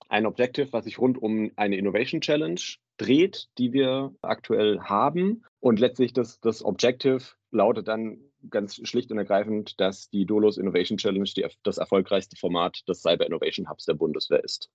ein 0.09 0.25
Objective, 0.25 0.71
was 0.71 0.85
sich 0.85 0.99
rund 0.99 1.21
um 1.21 1.51
eine 1.55 1.77
Innovation 1.77 2.21
Challenge 2.21 2.61
dreht, 2.97 3.49
die 3.57 3.73
wir 3.73 4.13
aktuell 4.21 4.79
haben. 4.81 5.43
Und 5.59 5.79
letztlich 5.79 6.13
das, 6.13 6.39
das 6.39 6.63
Objective 6.63 7.23
lautet 7.51 7.87
dann 7.87 8.19
ganz 8.49 8.75
schlicht 8.87 9.11
und 9.11 9.17
ergreifend, 9.17 9.79
dass 9.79 10.09
die 10.09 10.25
Dolos 10.25 10.57
Innovation 10.57 10.97
Challenge 10.97 11.29
die, 11.35 11.45
das 11.63 11.77
erfolgreichste 11.77 12.35
Format 12.35 12.83
des 12.87 13.01
Cyber 13.01 13.25
Innovation 13.25 13.69
Hubs 13.69 13.85
der 13.85 13.93
Bundeswehr 13.93 14.43
ist. 14.43 14.69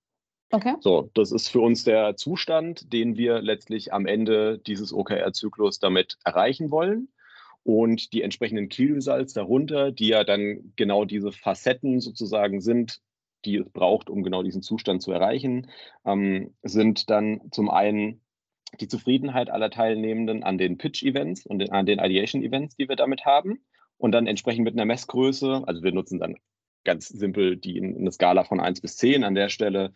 Okay. 0.51 0.75
So, 0.81 1.11
das 1.15 1.31
ist 1.31 1.49
für 1.49 1.61
uns 1.61 1.85
der 1.85 2.17
Zustand, 2.17 2.93
den 2.93 3.19
wir 3.19 3.43
letztlich 3.43 3.93
am 3.93 4.07
Ende 4.07 4.59
dieses 4.59 4.95
OKR-Zyklus 4.95 5.79
damit 5.79 6.17
erreichen 6.25 6.71
wollen. 6.71 7.09
Und 7.65 8.15
die 8.15 8.23
entsprechenden 8.23 8.71
Key 8.71 8.93
Results 8.93 9.35
darunter, 9.35 9.93
die 9.93 10.09
ja 10.09 10.25
dann 10.25 10.73
genau 10.77 11.05
diese 11.05 11.33
Facetten 11.33 12.01
sozusagen 12.01 12.63
sind, 12.63 13.03
die 13.45 13.57
es 13.57 13.71
braucht, 13.71 14.11
um 14.11 14.23
genau 14.23 14.43
diesen 14.43 14.63
Zustand 14.63 15.03
zu 15.03 15.13
erreichen, 15.13 15.71
ähm, 16.05 16.55
sind 16.63 17.11
dann 17.11 17.41
zum 17.51 17.71
einen 17.71 18.21
die 18.81 18.89
Zufriedenheit 18.89 19.51
aller 19.51 19.71
Teilnehmenden 19.71 20.43
an 20.43 20.59
den 20.59 20.79
Pitch-Events 20.79 21.47
und 21.47 21.71
an 21.71 21.87
den 21.87 21.99
Ideation-Events, 21.99 22.77
die 22.77 22.89
wir 22.89 22.97
damit 22.97 23.25
haben. 23.25 23.61
Und 23.97 24.13
dann 24.13 24.27
entsprechend 24.27 24.65
mit 24.65 24.75
einer 24.75 24.85
Messgröße, 24.85 25.63
also 25.67 25.83
wir 25.83 25.93
nutzen 25.93 26.21
dann 26.21 26.37
ganz 26.85 27.09
simpel 27.09 27.57
die 27.57 27.81
eine 27.83 28.13
Skala 28.13 28.45
von 28.45 28.61
1 28.61 28.81
bis 28.81 28.97
10 28.97 29.25
an 29.25 29.35
der 29.35 29.49
Stelle, 29.49 29.93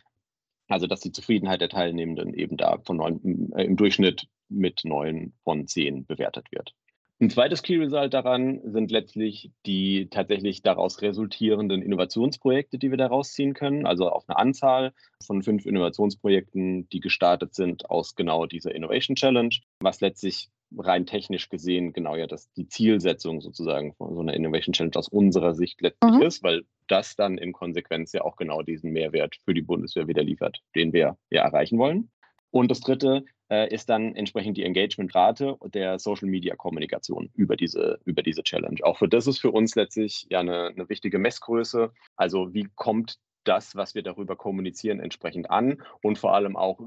also 0.69 0.87
dass 0.87 1.01
die 1.01 1.13
Zufriedenheit 1.13 1.61
der 1.61 1.69
Teilnehmenden 1.69 2.35
eben 2.35 2.57
da 2.57 2.79
von 2.85 2.97
9, 2.97 3.53
äh, 3.55 3.65
im 3.65 3.77
Durchschnitt 3.77 4.29
mit 4.49 4.85
9 4.85 5.33
von 5.45 5.67
10 5.67 6.07
bewertet 6.07 6.51
wird. 6.51 6.75
Ein 7.23 7.31
zweites 7.31 7.63
Key 7.63 7.77
Result 7.77 8.13
daran 8.15 8.61
sind 8.65 8.91
letztlich 8.91 9.53
die 9.65 10.09
tatsächlich 10.11 10.63
daraus 10.63 11.03
resultierenden 11.03 11.81
Innovationsprojekte, 11.81 12.79
die 12.79 12.91
wir 12.91 12.99
daraus 12.99 13.33
ziehen 13.33 13.55
können. 13.55 13.87
Also 13.87 14.09
auf 14.11 14.25
eine 14.27 14.37
Anzahl 14.37 14.93
von 15.25 15.41
fünf 15.45 15.65
Innovationsprojekten, 15.65 16.89
die 16.89 16.99
gestartet 16.99 17.55
sind 17.55 17.89
aus 17.89 18.17
genau 18.17 18.47
dieser 18.47 18.75
Innovation 18.75 19.15
Challenge, 19.15 19.55
was 19.79 20.01
letztlich 20.01 20.49
rein 20.77 21.07
technisch 21.07 21.49
gesehen 21.49 21.93
genau 21.93 22.17
ja 22.17 22.27
das, 22.27 22.51
die 22.55 22.67
Zielsetzung 22.67 23.41
sozusagen 23.41 23.95
von 23.95 24.17
so 24.17 24.21
einer 24.21 24.35
Innovation 24.35 24.73
Challenge 24.73 24.97
aus 24.97 25.07
unserer 25.07 25.55
Sicht 25.55 25.81
letztlich 25.81 26.15
mhm. 26.15 26.23
ist, 26.23 26.43
weil 26.43 26.65
das 26.89 27.15
dann 27.15 27.39
in 27.39 27.53
Konsequenz 27.53 28.13
ja 28.13 28.23
auch 28.23 28.35
genau 28.35 28.63
diesen 28.63 28.91
Mehrwert 28.91 29.37
für 29.45 29.55
die 29.55 29.63
Bundeswehr 29.63 30.09
wieder 30.09 30.25
liefert, 30.25 30.59
den 30.75 30.93
wir 30.93 31.17
ja 31.31 31.43
erreichen 31.43 31.79
wollen. 31.79 32.11
Und 32.51 32.69
das 32.69 32.81
dritte 32.81 33.25
ist 33.71 33.89
dann 33.89 34.15
entsprechend 34.15 34.57
die 34.57 34.65
Engagementrate 34.65 35.57
der 35.75 35.99
Social-Media-Kommunikation 35.99 37.31
über 37.35 37.57
diese, 37.57 37.99
über 38.05 38.23
diese 38.23 38.43
Challenge. 38.43 38.79
Auch 38.83 38.99
für 38.99 39.09
das 39.09 39.27
ist 39.27 39.41
für 39.41 39.51
uns 39.51 39.75
letztlich 39.75 40.27
ja 40.31 40.41
eine, 40.41 40.69
eine 40.69 40.89
wichtige 40.89 41.19
Messgröße. 41.19 41.93
Also 42.17 42.55
wie 42.55 42.69
kommt 42.75 43.19
das, 43.45 43.77
was 43.77 43.95
wir 43.95 44.03
darüber 44.03 44.37
kommunizieren, 44.37 45.01
entsprechend 45.01 45.51
an 45.51 45.83
und 46.03 46.19
vor 46.19 46.35
allem 46.35 46.57
auch, 46.57 46.81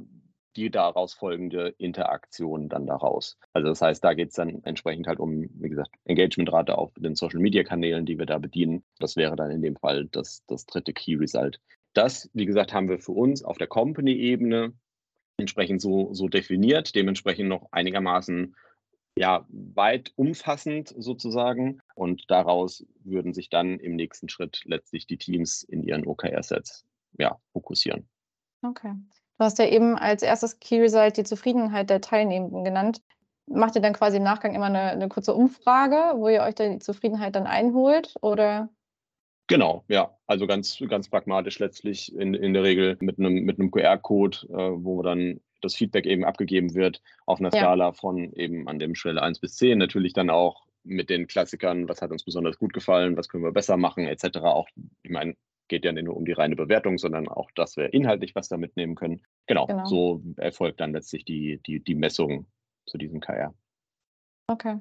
die 0.55 0.71
daraus 0.71 1.13
folgende 1.13 1.75
Interaktion 1.77 2.69
dann 2.69 2.87
daraus. 2.87 3.37
Also 3.51 3.67
das 3.67 3.81
heißt, 3.81 4.01
da 4.01 4.13
geht 4.13 4.29
es 4.29 4.35
dann 4.35 4.63
entsprechend 4.63 5.07
halt 5.07 5.19
um, 5.19 5.49
wie 5.53 5.69
gesagt, 5.69 5.91
Engagementrate 6.05 6.77
auf 6.77 6.93
den 6.97 7.15
Social-Media-Kanälen, 7.15 8.05
die 8.05 8.17
wir 8.17 8.25
da 8.25 8.37
bedienen. 8.37 8.83
Das 8.99 9.17
wäre 9.17 9.35
dann 9.35 9.51
in 9.51 9.61
dem 9.61 9.75
Fall 9.75 10.05
das, 10.05 10.45
das 10.47 10.65
dritte 10.65 10.93
Key-Result. 10.93 11.59
Das, 11.93 12.29
wie 12.33 12.45
gesagt, 12.45 12.73
haben 12.73 12.87
wir 12.87 12.99
für 12.99 13.11
uns 13.11 13.43
auf 13.43 13.57
der 13.57 13.67
Company-Ebene 13.67 14.73
entsprechend 15.37 15.81
so, 15.81 16.13
so 16.13 16.27
definiert, 16.27 16.95
dementsprechend 16.95 17.49
noch 17.49 17.67
einigermaßen 17.71 18.55
ja, 19.17 19.45
weit 19.49 20.11
umfassend 20.15 20.93
sozusagen. 20.97 21.79
Und 21.95 22.29
daraus 22.29 22.85
würden 23.03 23.33
sich 23.33 23.49
dann 23.49 23.79
im 23.79 23.95
nächsten 23.95 24.29
Schritt 24.29 24.61
letztlich 24.65 25.07
die 25.07 25.17
Teams 25.17 25.63
in 25.63 25.83
ihren 25.83 26.05
OKR-Sets 26.05 26.85
ja, 27.17 27.37
fokussieren. 27.53 28.07
Okay. 28.61 28.93
Du 29.37 29.43
hast 29.43 29.59
ja 29.59 29.67
eben 29.67 29.97
als 29.97 30.21
erstes 30.21 30.59
Key 30.59 30.81
Result 30.81 31.17
die 31.17 31.23
Zufriedenheit 31.23 31.89
der 31.89 32.01
Teilnehmenden 32.01 32.63
genannt. 32.63 33.01
Macht 33.47 33.75
ihr 33.75 33.81
dann 33.81 33.93
quasi 33.93 34.17
im 34.17 34.23
Nachgang 34.23 34.55
immer 34.55 34.65
eine, 34.65 34.91
eine 34.91 35.07
kurze 35.07 35.33
Umfrage, 35.33 36.17
wo 36.17 36.29
ihr 36.29 36.41
euch 36.41 36.55
dann 36.55 36.71
die 36.71 36.79
Zufriedenheit 36.79 37.35
dann 37.35 37.45
einholt? 37.45 38.15
Oder 38.21 38.69
Genau, 39.47 39.83
ja. 39.87 40.17
Also 40.27 40.47
ganz, 40.47 40.81
ganz 40.87 41.09
pragmatisch 41.09 41.59
letztlich 41.59 42.13
in, 42.15 42.33
in 42.33 42.53
der 42.53 42.63
Regel 42.63 42.97
mit 42.99 43.19
einem, 43.19 43.43
mit 43.43 43.59
einem 43.59 43.71
QR-Code, 43.71 44.37
äh, 44.49 44.83
wo 44.83 45.01
dann 45.03 45.39
das 45.61 45.75
Feedback 45.75 46.05
eben 46.05 46.25
abgegeben 46.25 46.73
wird 46.73 47.01
auf 47.25 47.39
einer 47.39 47.53
ja. 47.53 47.61
Skala 47.61 47.91
von 47.93 48.33
eben 48.33 48.67
an 48.67 48.79
dem 48.79 48.95
Schwelle 48.95 49.21
1 49.21 49.39
bis 49.39 49.55
10. 49.55 49.77
Natürlich 49.77 50.13
dann 50.13 50.29
auch 50.29 50.65
mit 50.83 51.09
den 51.09 51.27
Klassikern, 51.27 51.89
was 51.89 52.01
hat 52.01 52.11
uns 52.11 52.23
besonders 52.23 52.57
gut 52.57 52.73
gefallen, 52.73 53.17
was 53.17 53.29
können 53.29 53.43
wir 53.43 53.51
besser 53.51 53.77
machen, 53.77 54.05
etc. 54.07 54.37
Auch, 54.39 54.67
ich 55.03 55.11
meine, 55.11 55.35
geht 55.67 55.83
ja 55.83 55.91
nicht 55.91 56.05
nur 56.05 56.15
um 56.15 56.25
die 56.25 56.31
reine 56.31 56.55
Bewertung, 56.55 56.97
sondern 56.97 57.27
auch, 57.27 57.49
dass 57.55 57.75
wir 57.77 57.93
inhaltlich 57.93 58.35
was 58.35 58.49
da 58.49 58.57
mitnehmen 58.57 58.95
können. 58.95 59.21
Genau, 59.47 59.65
genau. 59.65 59.85
so 59.85 60.21
erfolgt 60.37 60.79
dann 60.79 60.93
letztlich 60.93 61.25
die, 61.25 61.59
die, 61.65 61.83
die 61.83 61.95
Messung 61.95 62.45
zu 62.85 62.97
diesem 62.97 63.19
KR. 63.19 63.53
Okay. 64.47 64.79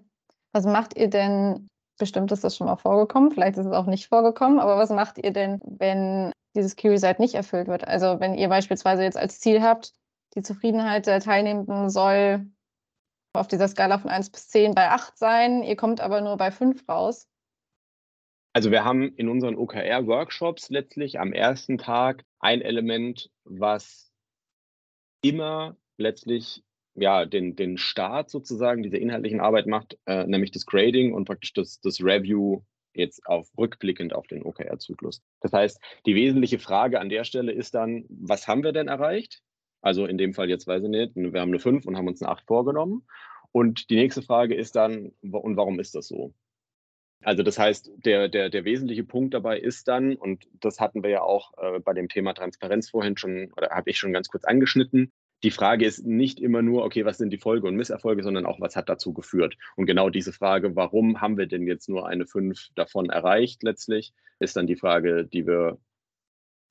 Was 0.52 0.66
macht 0.66 0.96
ihr 0.96 1.08
denn, 1.08 1.68
bestimmt 1.98 2.32
ist 2.32 2.44
das 2.44 2.56
schon 2.56 2.66
mal 2.66 2.76
vorgekommen, 2.76 3.30
vielleicht 3.30 3.56
ist 3.56 3.66
es 3.66 3.72
auch 3.72 3.86
nicht 3.86 4.08
vorgekommen, 4.08 4.58
aber 4.58 4.78
was 4.78 4.90
macht 4.90 5.18
ihr 5.18 5.32
denn, 5.32 5.60
wenn 5.64 6.32
dieses 6.54 6.76
Key-Result 6.76 7.18
nicht 7.18 7.34
erfüllt 7.34 7.68
wird? 7.68 7.86
Also 7.86 8.20
wenn 8.20 8.34
ihr 8.34 8.48
beispielsweise 8.48 9.02
jetzt 9.02 9.16
als 9.16 9.40
Ziel 9.40 9.62
habt, 9.62 9.92
die 10.34 10.42
Zufriedenheit 10.42 11.06
der 11.06 11.20
Teilnehmenden 11.20 11.90
soll 11.90 12.46
auf 13.32 13.48
dieser 13.48 13.68
Skala 13.68 13.98
von 13.98 14.10
1 14.10 14.30
bis 14.30 14.48
10 14.48 14.74
bei 14.74 14.90
8 14.90 15.16
sein, 15.18 15.62
ihr 15.62 15.76
kommt 15.76 16.00
aber 16.00 16.20
nur 16.20 16.36
bei 16.36 16.50
5 16.50 16.88
raus. 16.88 17.28
Also 18.52 18.70
wir 18.70 18.84
haben 18.84 19.14
in 19.16 19.28
unseren 19.28 19.56
OKR-Workshops 19.56 20.70
letztlich 20.70 21.18
am 21.18 21.32
ersten 21.32 21.76
Tag 21.76 22.24
ein 22.38 22.62
Element, 22.62 23.30
was 23.44 24.12
immer 25.22 25.76
letztlich 25.96 26.63
ja, 26.94 27.24
den, 27.24 27.56
den 27.56 27.76
Start 27.76 28.30
sozusagen 28.30 28.82
dieser 28.82 28.98
inhaltlichen 28.98 29.40
Arbeit 29.40 29.66
macht, 29.66 29.98
äh, 30.06 30.26
nämlich 30.26 30.50
das 30.50 30.66
Grading 30.66 31.12
und 31.12 31.24
praktisch 31.24 31.52
das, 31.52 31.80
das 31.80 32.00
Review 32.00 32.62
jetzt 32.94 33.26
auf 33.26 33.48
rückblickend 33.58 34.14
auf 34.14 34.26
den 34.26 34.44
OKR-Zyklus. 34.44 35.22
Das 35.40 35.52
heißt, 35.52 35.80
die 36.06 36.14
wesentliche 36.14 36.58
Frage 36.58 37.00
an 37.00 37.08
der 37.08 37.24
Stelle 37.24 37.52
ist 37.52 37.74
dann, 37.74 38.04
was 38.08 38.46
haben 38.46 38.62
wir 38.62 38.72
denn 38.72 38.88
erreicht? 38.88 39.42
Also 39.82 40.06
in 40.06 40.16
dem 40.16 40.32
Fall 40.32 40.48
jetzt 40.48 40.66
weiß 40.66 40.84
ich 40.84 40.88
nicht, 40.88 41.12
wir 41.14 41.40
haben 41.40 41.50
eine 41.50 41.58
5 41.58 41.84
und 41.86 41.96
haben 41.96 42.08
uns 42.08 42.22
eine 42.22 42.30
8 42.30 42.46
vorgenommen. 42.46 43.06
Und 43.50 43.90
die 43.90 43.96
nächste 43.96 44.22
Frage 44.22 44.54
ist 44.54 44.76
dann, 44.76 45.12
und 45.20 45.56
warum 45.56 45.78
ist 45.78 45.94
das 45.94 46.08
so? 46.08 46.34
Also 47.22 47.42
das 47.42 47.58
heißt, 47.58 47.90
der, 48.04 48.28
der, 48.28 48.50
der 48.50 48.64
wesentliche 48.64 49.04
Punkt 49.04 49.34
dabei 49.34 49.58
ist 49.58 49.88
dann, 49.88 50.16
und 50.16 50.46
das 50.60 50.80
hatten 50.80 51.02
wir 51.02 51.10
ja 51.10 51.22
auch 51.22 51.52
äh, 51.56 51.80
bei 51.80 51.94
dem 51.94 52.08
Thema 52.08 52.34
Transparenz 52.34 52.90
vorhin 52.90 53.16
schon, 53.16 53.52
oder 53.56 53.70
habe 53.70 53.90
ich 53.90 53.98
schon 53.98 54.12
ganz 54.12 54.28
kurz 54.28 54.44
angeschnitten, 54.44 55.12
die 55.44 55.50
Frage 55.50 55.84
ist 55.84 56.06
nicht 56.06 56.40
immer 56.40 56.62
nur, 56.62 56.84
okay, 56.84 57.04
was 57.04 57.18
sind 57.18 57.30
die 57.30 57.38
Folge- 57.38 57.68
und 57.68 57.76
Misserfolge, 57.76 58.22
sondern 58.22 58.46
auch, 58.46 58.60
was 58.60 58.76
hat 58.76 58.88
dazu 58.88 59.12
geführt. 59.12 59.56
Und 59.76 59.84
genau 59.84 60.08
diese 60.08 60.32
Frage, 60.32 60.74
warum 60.74 61.20
haben 61.20 61.36
wir 61.36 61.46
denn 61.46 61.66
jetzt 61.66 61.88
nur 61.88 62.08
eine 62.08 62.26
5 62.26 62.70
davon 62.74 63.10
erreicht 63.10 63.62
letztlich, 63.62 64.14
ist 64.40 64.56
dann 64.56 64.66
die 64.66 64.76
Frage, 64.76 65.26
die 65.26 65.46
wir 65.46 65.78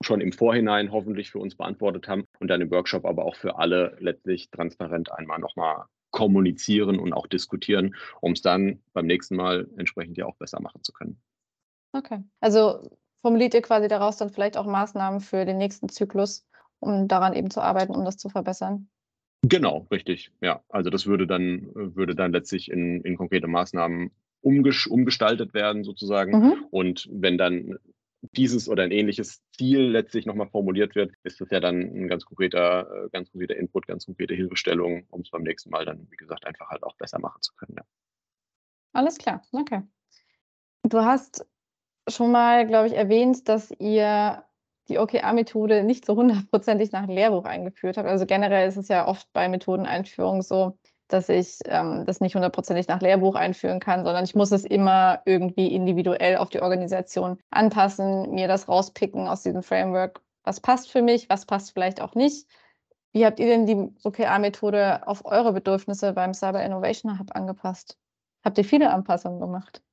schon 0.02 0.22
im 0.22 0.32
Vorhinein 0.32 0.92
hoffentlich 0.92 1.30
für 1.30 1.38
uns 1.38 1.56
beantwortet 1.56 2.08
haben 2.08 2.26
und 2.40 2.48
dann 2.48 2.62
im 2.62 2.72
Workshop 2.72 3.06
aber 3.06 3.26
auch 3.26 3.36
für 3.36 3.60
alle 3.60 3.96
letztlich 4.00 4.50
transparent 4.50 5.12
einmal 5.12 5.40
nochmal 5.40 5.86
kommunizieren 6.10 6.98
und 7.00 7.14
auch 7.14 7.28
diskutieren, 7.28 7.96
um 8.22 8.34
es 8.34 8.42
dann 8.42 8.82
beim 8.94 9.06
nächsten 9.06 9.36
Mal 9.36 9.68
entsprechend 9.78 10.18
ja 10.18 10.26
auch 10.26 10.36
besser 10.36 10.60
machen 10.62 10.82
zu 10.84 10.94
können. 10.94 11.22
Okay. 11.94 12.24
Also 12.40 12.90
formuliert 13.22 13.54
ihr 13.54 13.62
quasi 13.62 13.88
daraus 13.88 14.18
dann 14.18 14.32
vielleicht 14.32 14.58
auch 14.58 14.66
Maßnahmen 14.66 15.22
für 15.22 15.46
den 15.46 15.58
nächsten 15.58 15.90
Zyklus, 15.90 16.48
um 16.84 17.08
daran 17.08 17.34
eben 17.34 17.50
zu 17.50 17.62
arbeiten, 17.62 17.96
um 17.96 18.06
das 18.06 18.18
zu 18.18 18.30
verbessern? 18.30 18.90
Genau, 19.42 19.88
richtig. 19.92 20.32
Ja, 20.42 20.64
also 20.70 20.90
das 20.90 21.06
würde 21.06 21.28
dann, 21.28 21.70
würde 21.74 22.16
dann 22.16 22.32
letztlich 22.32 22.72
in, 22.72 23.02
in 23.02 23.18
konkrete 23.18 23.48
Maßnahmen 23.48 24.12
umgestaltet 24.42 25.54
werden 25.54 25.84
sozusagen. 25.84 26.32
Mhm. 26.32 26.66
Und 26.72 27.10
wenn 27.12 27.38
dann 27.38 27.78
dieses 28.32 28.70
oder 28.70 28.84
ein 28.84 28.92
ähnliches 28.92 29.42
Ziel 29.58 29.82
letztlich 29.82 30.26
nochmal 30.26 30.48
formuliert 30.50 30.96
wird, 30.96 31.14
ist 31.24 31.42
das 31.42 31.50
ja 31.50 31.60
dann 31.60 31.82
ein 31.82 32.08
ganz 32.08 32.26
konkreter, 32.26 33.06
äh, 33.06 33.10
ganz 33.10 33.32
konkreter 33.32 33.58
Input, 33.58 33.86
ganz 33.86 34.06
konkrete 34.06 34.34
Hilfestellung, 34.34 35.06
um 35.10 35.22
es 35.22 35.30
beim 35.30 35.44
nächsten 35.44 35.70
Mal 35.70 35.86
dann, 35.86 36.08
wie 36.10 36.16
gesagt, 36.16 36.46
einfach 36.46 36.70
halt 36.70 36.84
auch 36.84 36.96
besser 36.96 37.20
machen 37.20 37.42
zu 37.42 37.54
können. 37.56 37.76
Ja. 37.78 37.84
Alles 38.94 39.18
klar, 39.18 39.44
okay. 39.52 39.82
Du 40.84 41.00
hast 41.00 41.46
schon 42.08 42.32
mal, 42.32 42.66
glaube 42.68 42.88
ich, 42.88 42.94
erwähnt, 42.94 43.48
dass 43.50 43.72
ihr 43.80 44.44
die 44.90 44.98
OKR-Methode 45.00 45.84
nicht 45.84 46.06
so 46.06 46.16
hundertprozentig 46.16 46.92
nach 46.92 47.08
Lehrbuch 47.08 47.46
eingeführt 47.46 47.98
habt. 47.98 48.08
Also 48.08 48.26
generell 48.26 48.68
ist 48.68 48.78
es 48.78 48.88
ja 48.88 49.08
oft 49.08 49.32
bei 49.34 49.48
Methodeneinführungen 49.48 50.42
so, 50.42 50.78
dass 51.08 51.30
ich 51.30 51.60
ähm, 51.66 52.06
das 52.06 52.22
nicht 52.22 52.36
hundertprozentig 52.36 52.88
nach 52.88 53.02
Lehrbuch 53.02 53.36
einführen 53.36 53.80
kann, 53.80 54.04
sondern 54.04 54.24
ich 54.24 54.36
muss 54.36 54.52
es 54.52 54.66
immer 54.66 55.22
irgendwie 55.26 55.74
individuell 55.74 56.38
auf 56.38 56.50
die 56.50 56.62
Organisation 56.62 57.38
anpassen, 57.52 58.32
mir 58.32 58.48
das 58.48 58.68
rauspicken 58.68 59.28
aus 59.28 59.44
diesem 59.44 59.64
Framework, 59.64 60.22
was 60.44 60.60
passt 60.60 60.92
für 60.92 61.02
mich, 61.02 61.30
was 61.30 61.46
passt 61.46 61.74
vielleicht 61.74 62.02
auch 62.02 62.16
nicht. 62.16 62.48
Wie 63.12 63.26
habt 63.26 63.40
ihr 63.40 63.46
denn 63.46 63.68
die 63.68 63.94
OKR-Methode 64.04 65.08
auf 65.08 65.24
eure 65.26 65.54
Bedürfnisse 65.54 66.14
beim 66.14 66.34
Cyber 66.34 66.64
Innovation 66.64 67.20
Hub 67.20 67.36
angepasst? 67.36 67.98
Habt 68.44 68.58
ihr 68.58 68.66
viele 68.66 68.92
Anpassungen 68.92 69.40
gemacht? 69.40 69.84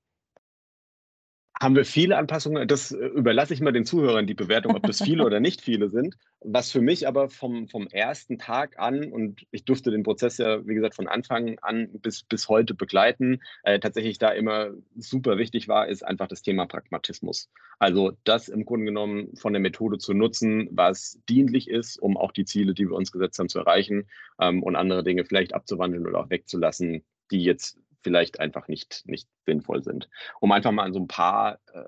Haben 1.60 1.76
wir 1.76 1.84
viele 1.84 2.16
Anpassungen. 2.16 2.66
Das 2.66 2.90
äh, 2.90 2.96
überlasse 2.96 3.52
ich 3.52 3.60
mal 3.60 3.72
den 3.72 3.84
Zuhörern 3.84 4.26
die 4.26 4.34
Bewertung, 4.34 4.74
ob 4.74 4.82
das 4.82 5.02
viele 5.02 5.24
oder 5.24 5.40
nicht 5.40 5.60
viele 5.60 5.90
sind. 5.90 6.16
Was 6.40 6.72
für 6.72 6.80
mich 6.80 7.06
aber 7.06 7.28
vom, 7.28 7.68
vom 7.68 7.86
ersten 7.88 8.38
Tag 8.38 8.78
an, 8.78 9.12
und 9.12 9.46
ich 9.50 9.66
durfte 9.66 9.90
den 9.90 10.02
Prozess 10.02 10.38
ja, 10.38 10.66
wie 10.66 10.74
gesagt, 10.74 10.94
von 10.94 11.06
Anfang 11.06 11.58
an 11.60 11.90
bis, 11.92 12.22
bis 12.22 12.48
heute 12.48 12.74
begleiten, 12.74 13.42
äh, 13.62 13.78
tatsächlich 13.78 14.18
da 14.18 14.30
immer 14.30 14.70
super 14.96 15.36
wichtig 15.36 15.68
war, 15.68 15.86
ist 15.86 16.02
einfach 16.02 16.28
das 16.28 16.40
Thema 16.40 16.66
Pragmatismus. 16.66 17.50
Also 17.78 18.12
das 18.24 18.48
im 18.48 18.64
Grunde 18.64 18.86
genommen 18.86 19.36
von 19.36 19.52
der 19.52 19.60
Methode 19.60 19.98
zu 19.98 20.14
nutzen, 20.14 20.68
was 20.72 21.20
dienlich 21.28 21.68
ist, 21.68 21.98
um 21.98 22.16
auch 22.16 22.32
die 22.32 22.46
Ziele, 22.46 22.72
die 22.72 22.88
wir 22.88 22.96
uns 22.96 23.12
gesetzt 23.12 23.38
haben, 23.38 23.50
zu 23.50 23.58
erreichen 23.58 24.08
ähm, 24.40 24.62
und 24.62 24.76
andere 24.76 25.04
Dinge 25.04 25.26
vielleicht 25.26 25.54
abzuwandeln 25.54 26.06
oder 26.06 26.20
auch 26.20 26.30
wegzulassen, 26.30 27.04
die 27.30 27.44
jetzt 27.44 27.78
vielleicht 28.02 28.40
einfach 28.40 28.68
nicht, 28.68 29.02
nicht 29.06 29.28
sinnvoll 29.46 29.82
sind. 29.82 30.08
Um 30.40 30.52
einfach 30.52 30.72
mal 30.72 30.92
so 30.92 31.00
ein 31.00 31.08
paar 31.08 31.58
äh, 31.72 31.84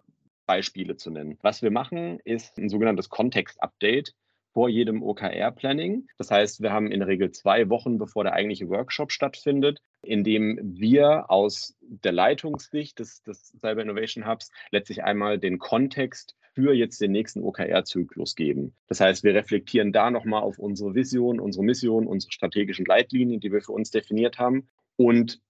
Beispiele 0.47 0.97
zu 0.97 1.11
nennen. 1.11 1.39
Was 1.43 1.63
wir 1.63 1.71
machen, 1.71 2.19
ist 2.25 2.59
ein 2.59 2.69
sogenanntes 2.69 3.09
Kontext-Update 3.09 4.15
vor 4.53 4.69
jedem 4.69 5.03
OKR-Planning. 5.03 6.07
Das 6.19 6.31
heißt, 6.31 6.61
wir 6.61 6.73
haben 6.73 6.91
in 6.91 7.01
der 7.01 7.09
Regel 7.09 7.31
zwei 7.31 7.69
Wochen, 7.69 7.99
bevor 7.99 8.25
der 8.25 8.35
eigentliche 8.35 8.69
Workshop 8.69 9.11
stattfindet, 9.11 9.81
in 10.03 10.25
dem 10.25 10.59
wir 10.63 11.31
aus 11.31 11.77
der 11.81 12.13
Leitungssicht 12.13 12.99
des, 12.99 13.23
des 13.23 13.53
Cyber 13.61 13.83
Innovation 13.83 14.27
Hubs 14.27 14.51
letztlich 14.71 15.05
einmal 15.05 15.39
den 15.39 15.59
Kontext 15.59 16.37
für 16.55 16.75
jetzt 16.75 17.01
den 17.01 17.13
nächsten 17.13 17.43
OKR-Zyklus 17.43 18.35
geben. 18.35 18.75
Das 18.89 19.01
heißt, 19.01 19.25
wir 19.25 19.35
reflektieren 19.35 19.93
da 19.93 20.11
nochmal 20.11 20.43
auf 20.43 20.59
unsere 20.59 20.95
Vision, 20.95 21.41
unsere 21.41 21.65
Mission, 21.65 22.07
unsere 22.07 22.33
strategischen 22.33 22.85
Leitlinien, 22.85 23.41
die 23.41 23.53
wir 23.53 23.63
für 23.63 23.73
uns 23.73 23.91
definiert 23.91 24.39
haben 24.39 24.69
und 24.97 25.41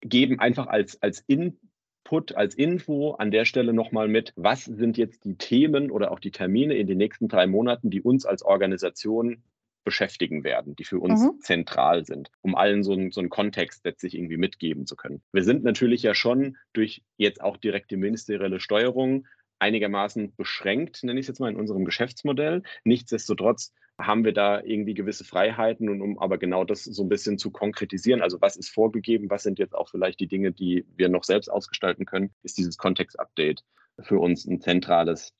geben 0.00 0.38
einfach 0.38 0.66
als, 0.66 1.00
als 1.02 1.20
Input, 1.26 2.34
als 2.34 2.54
Info 2.54 3.12
an 3.12 3.30
der 3.30 3.44
Stelle 3.44 3.72
nochmal 3.72 4.08
mit, 4.08 4.32
was 4.36 4.64
sind 4.64 4.96
jetzt 4.96 5.24
die 5.24 5.36
Themen 5.36 5.90
oder 5.90 6.10
auch 6.10 6.20
die 6.20 6.30
Termine 6.30 6.74
in 6.74 6.86
den 6.86 6.98
nächsten 6.98 7.28
drei 7.28 7.46
Monaten, 7.46 7.90
die 7.90 8.02
uns 8.02 8.24
als 8.24 8.42
Organisation 8.42 9.42
beschäftigen 9.84 10.44
werden, 10.44 10.76
die 10.76 10.84
für 10.84 10.98
uns 10.98 11.22
mhm. 11.22 11.40
zentral 11.40 12.04
sind, 12.04 12.30
um 12.42 12.54
allen 12.54 12.82
so, 12.82 12.92
einen, 12.92 13.10
so 13.10 13.20
einen 13.20 13.30
Kontext 13.30 13.86
letztlich 13.86 14.14
irgendwie 14.14 14.36
mitgeben 14.36 14.84
zu 14.84 14.96
können. 14.96 15.22
Wir 15.32 15.44
sind 15.44 15.64
natürlich 15.64 16.02
ja 16.02 16.14
schon 16.14 16.58
durch 16.74 17.02
jetzt 17.16 17.40
auch 17.40 17.56
direkte 17.56 17.96
ministerielle 17.96 18.60
Steuerung 18.60 19.26
einigermaßen 19.58 20.34
beschränkt, 20.36 21.02
nenne 21.02 21.18
ich 21.18 21.24
es 21.24 21.28
jetzt 21.28 21.40
mal, 21.40 21.50
in 21.50 21.56
unserem 21.56 21.84
Geschäftsmodell. 21.84 22.62
Nichtsdestotrotz 22.84 23.72
haben 24.00 24.24
wir 24.24 24.32
da 24.32 24.62
irgendwie 24.62 24.94
gewisse 24.94 25.24
Freiheiten 25.24 25.88
und 25.88 26.00
um 26.00 26.18
aber 26.18 26.38
genau 26.38 26.64
das 26.64 26.84
so 26.84 27.02
ein 27.02 27.08
bisschen 27.08 27.36
zu 27.36 27.50
konkretisieren, 27.50 28.22
also 28.22 28.40
was 28.40 28.56
ist 28.56 28.68
vorgegeben, 28.70 29.28
was 29.28 29.42
sind 29.42 29.58
jetzt 29.58 29.74
auch 29.74 29.88
vielleicht 29.88 30.20
die 30.20 30.28
Dinge, 30.28 30.52
die 30.52 30.86
wir 30.96 31.08
noch 31.08 31.24
selbst 31.24 31.48
ausgestalten 31.48 32.06
können, 32.06 32.30
ist 32.44 32.58
dieses 32.58 32.78
Kontext-Update 32.78 33.64
für 34.00 34.20
uns 34.20 34.46
ein 34.46 34.60
zentrales 34.60 35.32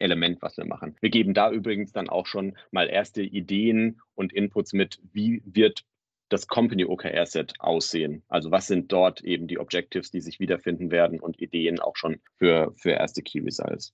Element, 0.00 0.42
was 0.42 0.56
wir 0.56 0.64
machen. 0.64 0.96
Wir 1.00 1.10
geben 1.10 1.32
da 1.32 1.52
übrigens 1.52 1.92
dann 1.92 2.08
auch 2.08 2.26
schon 2.26 2.56
mal 2.72 2.88
erste 2.88 3.22
Ideen 3.22 4.00
und 4.16 4.32
Inputs 4.32 4.72
mit, 4.72 5.00
wie 5.12 5.42
wird 5.44 5.84
das 6.32 6.46
Company 6.46 6.84
OKR 6.84 7.26
Set 7.26 7.54
aussehen? 7.58 8.22
Also 8.28 8.50
was 8.50 8.66
sind 8.66 8.92
dort 8.92 9.22
eben 9.22 9.46
die 9.46 9.58
Objectives, 9.58 10.10
die 10.10 10.20
sich 10.20 10.40
wiederfinden 10.40 10.90
werden 10.90 11.20
und 11.20 11.40
Ideen 11.40 11.80
auch 11.80 11.96
schon 11.96 12.20
für, 12.38 12.72
für 12.76 12.90
erste 12.90 13.22
Key 13.22 13.40
Results? 13.40 13.92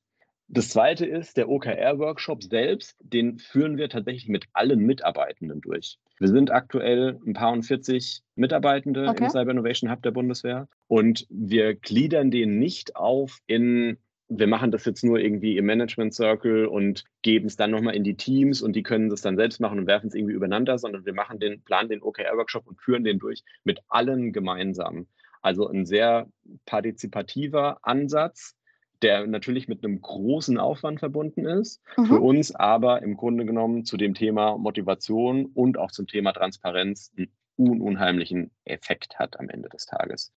Das 0.50 0.70
zweite 0.70 1.04
ist, 1.04 1.36
der 1.36 1.50
OKR-Workshop 1.50 2.42
selbst, 2.42 2.96
den 3.00 3.38
führen 3.38 3.76
wir 3.76 3.90
tatsächlich 3.90 4.28
mit 4.28 4.46
allen 4.54 4.80
Mitarbeitenden 4.80 5.60
durch. 5.60 5.98
Wir 6.18 6.28
sind 6.28 6.50
aktuell 6.50 7.20
ein 7.26 7.34
paar 7.34 7.52
und 7.52 7.64
40 7.64 8.22
Mitarbeitende 8.34 9.08
okay. 9.08 9.24
im 9.24 9.30
Cyber 9.30 9.50
Innovation 9.50 9.90
Hub 9.90 10.02
der 10.02 10.10
Bundeswehr 10.10 10.66
und 10.86 11.26
wir 11.28 11.74
gliedern 11.74 12.30
den 12.30 12.58
nicht 12.58 12.96
auf 12.96 13.40
in 13.46 13.98
wir 14.28 14.46
machen 14.46 14.70
das 14.70 14.84
jetzt 14.84 15.04
nur 15.04 15.18
irgendwie 15.18 15.56
im 15.56 15.66
Management 15.66 16.12
Circle 16.12 16.66
und 16.66 17.04
geben 17.22 17.46
es 17.46 17.56
dann 17.56 17.70
nochmal 17.70 17.96
in 17.96 18.04
die 18.04 18.16
Teams 18.16 18.60
und 18.60 18.74
die 18.76 18.82
können 18.82 19.08
das 19.08 19.22
dann 19.22 19.36
selbst 19.36 19.60
machen 19.60 19.78
und 19.78 19.86
werfen 19.86 20.08
es 20.08 20.14
irgendwie 20.14 20.34
übereinander, 20.34 20.78
sondern 20.78 21.06
wir 21.06 21.14
machen 21.14 21.40
den, 21.40 21.62
planen 21.62 21.88
den 21.88 22.02
OKR-Workshop 22.02 22.66
und 22.66 22.80
führen 22.80 23.04
den 23.04 23.18
durch 23.18 23.42
mit 23.64 23.80
allen 23.88 24.32
gemeinsam. 24.32 25.06
Also 25.40 25.66
ein 25.66 25.86
sehr 25.86 26.28
partizipativer 26.66 27.78
Ansatz, 27.82 28.54
der 29.00 29.26
natürlich 29.26 29.68
mit 29.68 29.84
einem 29.84 30.00
großen 30.00 30.58
Aufwand 30.58 30.98
verbunden 30.98 31.46
ist, 31.46 31.80
mhm. 31.96 32.06
für 32.06 32.20
uns 32.20 32.54
aber 32.54 33.02
im 33.02 33.16
Grunde 33.16 33.46
genommen 33.46 33.84
zu 33.84 33.96
dem 33.96 34.14
Thema 34.14 34.58
Motivation 34.58 35.46
und 35.46 35.78
auch 35.78 35.92
zum 35.92 36.06
Thema 36.06 36.32
Transparenz 36.32 37.12
einen 37.16 37.80
unheimlichen 37.80 38.50
Effekt 38.64 39.18
hat 39.18 39.40
am 39.40 39.48
Ende 39.48 39.68
des 39.68 39.86
Tages 39.86 40.32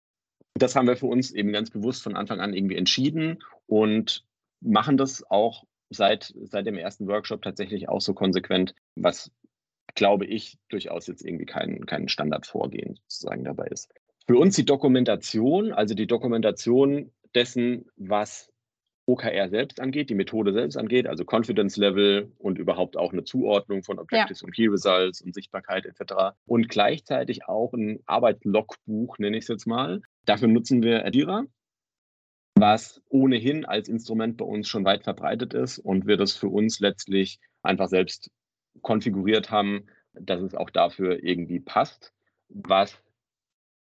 das 0.62 0.76
haben 0.76 0.88
wir 0.88 0.98
für 0.98 1.08
uns 1.08 1.32
eben 1.32 1.52
ganz 1.52 1.70
bewusst 1.70 2.04
von 2.04 2.16
Anfang 2.16 2.40
an 2.40 2.54
irgendwie 2.54 2.76
entschieden 2.76 3.40
und 3.68 4.26
machen 4.62 4.98
das 4.98 5.24
auch 5.30 5.66
seit, 5.90 6.34
seit 6.44 6.66
dem 6.66 6.78
ersten 6.78 7.08
Workshop 7.08 7.42
tatsächlich 7.42 7.90
auch 7.90 8.02
so 8.02 8.14
konsequent, 8.14 8.76
was 8.96 9.32
glaube 9.96 10.26
ich 10.26 10.58
durchaus 10.70 11.08
jetzt 11.08 11.26
irgendwie 11.26 11.46
kein, 11.46 11.86
kein 11.86 12.08
Standardvorgehen 12.08 13.00
sozusagen 13.08 13.44
dabei 13.44 13.68
ist. 13.68 13.92
Für 14.28 14.38
uns 14.38 14.56
die 14.56 14.66
Dokumentation, 14.66 15.74
also 15.74 15.96
die 15.96 16.08
Dokumentation 16.08 17.12
dessen, 17.34 17.86
was 17.96 18.52
OKR 19.10 19.50
selbst 19.50 19.80
angeht, 19.80 20.10
die 20.10 20.16
Methode 20.16 20.54
selbst 20.54 20.78
angeht, 20.78 21.08
also 21.08 21.24
Confidence 21.26 21.78
Level 21.78 22.32
und 22.38 22.60
überhaupt 22.60 22.96
auch 22.96 23.12
eine 23.12 23.24
Zuordnung 23.24 23.84
von 23.84 23.98
Objectives 23.98 24.42
ja. 24.42 24.46
und 24.46 24.54
Key 24.54 24.68
Results 24.68 25.22
und 25.22 25.34
Sichtbarkeit 25.34 25.86
etc. 25.86 26.36
Und 26.46 26.70
gleichzeitig 26.70 27.48
auch 27.48 27.74
ein 27.74 28.02
Arbeitslogbuch, 28.06 29.18
nenne 29.18 29.38
ich 29.38 29.44
es 29.44 29.48
jetzt 29.48 29.66
mal. 29.66 30.02
Dafür 30.26 30.48
nutzen 30.48 30.84
wir 30.84 31.06
Adira, 31.06 31.46
was 32.56 33.02
ohnehin 33.10 33.66
als 33.66 33.90
Instrument 33.90 34.38
bei 34.38 34.46
uns 34.46 34.68
schon 34.68 34.86
weit 34.86 35.04
verbreitet 35.04 35.56
ist 35.56 35.80
und 35.80 36.06
wir 36.06 36.18
das 36.18 36.34
für 36.34 36.50
uns 36.50 36.80
letztlich 36.80 37.40
einfach 37.64 37.88
selbst 37.88 38.30
konfiguriert 38.82 39.50
haben, 39.50 39.88
dass 40.14 40.42
es 40.42 40.54
auch 40.54 40.70
dafür 40.70 41.24
irgendwie 41.24 41.60
passt, 41.60 42.14
was 42.50 43.02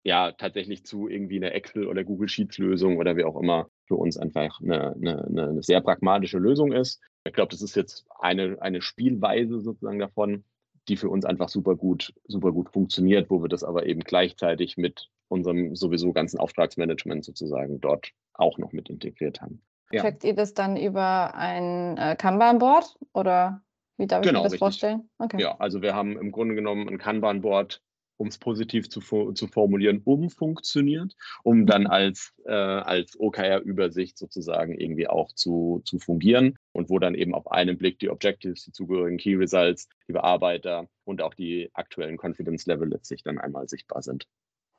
ja 0.04 0.32
tatsächlich 0.32 0.86
zu 0.86 1.08
irgendwie 1.08 1.38
einer 1.38 1.54
Excel- 1.54 1.88
oder 1.88 2.04
Google 2.04 2.30
Sheets-Lösung 2.30 2.98
oder 2.98 3.18
wie 3.18 3.24
auch 3.24 3.40
immer 3.40 3.70
für 3.88 3.96
uns 3.96 4.18
einfach 4.18 4.60
eine, 4.62 4.94
eine, 4.96 5.24
eine 5.28 5.64
sehr 5.64 5.82
pragmatische 5.82 6.38
Lösung 6.38 6.72
ist. 6.72 7.02
Ich 7.24 7.34
glaube, 7.34 7.52
das 7.52 7.62
ist 7.62 7.76
jetzt 7.76 8.06
eine, 8.20 8.58
eine 8.62 8.82
Spielweise 8.82 9.62
sozusagen 9.62 10.00
davon, 10.00 10.44
die 10.88 10.98
für 10.98 11.10
uns 11.10 11.26
einfach 11.26 11.50
super 11.50 11.76
gut, 11.76 12.14
super 12.28 12.52
gut 12.52 12.70
funktioniert, 12.70 13.30
wo 13.30 13.42
wir 13.42 13.50
das 13.50 13.64
aber 13.64 13.86
eben 13.86 14.02
gleichzeitig 14.02 14.78
mit 14.78 15.10
unserem 15.28 15.76
sowieso 15.76 16.14
ganzen 16.14 16.40
Auftragsmanagement 16.40 17.26
sozusagen 17.26 17.82
dort 17.82 18.12
auch 18.34 18.58
noch 18.58 18.72
mit 18.72 18.90
integriert 18.90 19.42
haben. 19.42 19.62
Ja. 19.92 20.02
Checkt 20.02 20.24
ihr 20.24 20.36
das 20.36 20.54
dann 20.54 20.78
über 20.78 21.34
ein 21.36 21.98
äh, 21.98 22.16
Kanban-Board 22.16 22.98
oder 23.14 23.62
wie 23.98 24.08
darf 24.08 24.22
ich 24.22 24.28
genau, 24.28 24.40
mir 24.40 24.44
das 24.44 24.54
richtig. 24.54 24.60
vorstellen? 24.60 25.10
Okay. 25.18 25.42
Ja, 25.42 25.56
also 25.58 25.82
wir 25.82 25.96
haben 25.96 26.18
im 26.18 26.32
Grunde 26.32 26.56
genommen 26.56 26.88
ein 26.88 26.98
Kanban-Board, 26.98 27.82
um 28.18 28.28
es 28.28 28.38
positiv 28.38 28.90
zu, 28.90 29.02
zu 29.32 29.48
formulieren, 29.48 30.02
umfunktioniert, 30.04 31.16
um 31.44 31.66
dann 31.66 31.84
mhm. 31.84 31.88
als, 31.88 32.34
äh, 32.46 32.52
als 32.52 33.20
OKR-Übersicht 33.20 34.18
sozusagen 34.18 34.74
irgendwie 34.74 35.08
auch 35.08 35.32
zu, 35.32 35.82
zu 35.86 36.00
fungieren 36.00 36.58
und 36.74 36.90
wo 36.90 37.00
dann 37.00 37.16
eben 37.16 37.34
auf 37.34 37.50
einen 37.52 37.78
Blick 37.78 38.00
die 38.00 38.10
Objectives, 38.10 38.64
die 38.64 38.72
zugehörigen 38.72 39.18
Key 39.18 39.36
Results, 39.36 39.88
die 40.08 40.14
Bearbeiter 40.14 40.88
und 41.06 41.22
auch 41.22 41.34
die 41.34 41.70
aktuellen 41.74 42.18
Confidence 42.18 42.66
Level 42.66 42.90
letztlich 42.90 43.24
dann 43.24 43.38
einmal 43.38 43.68
sichtbar 43.70 44.02
sind. 44.02 44.28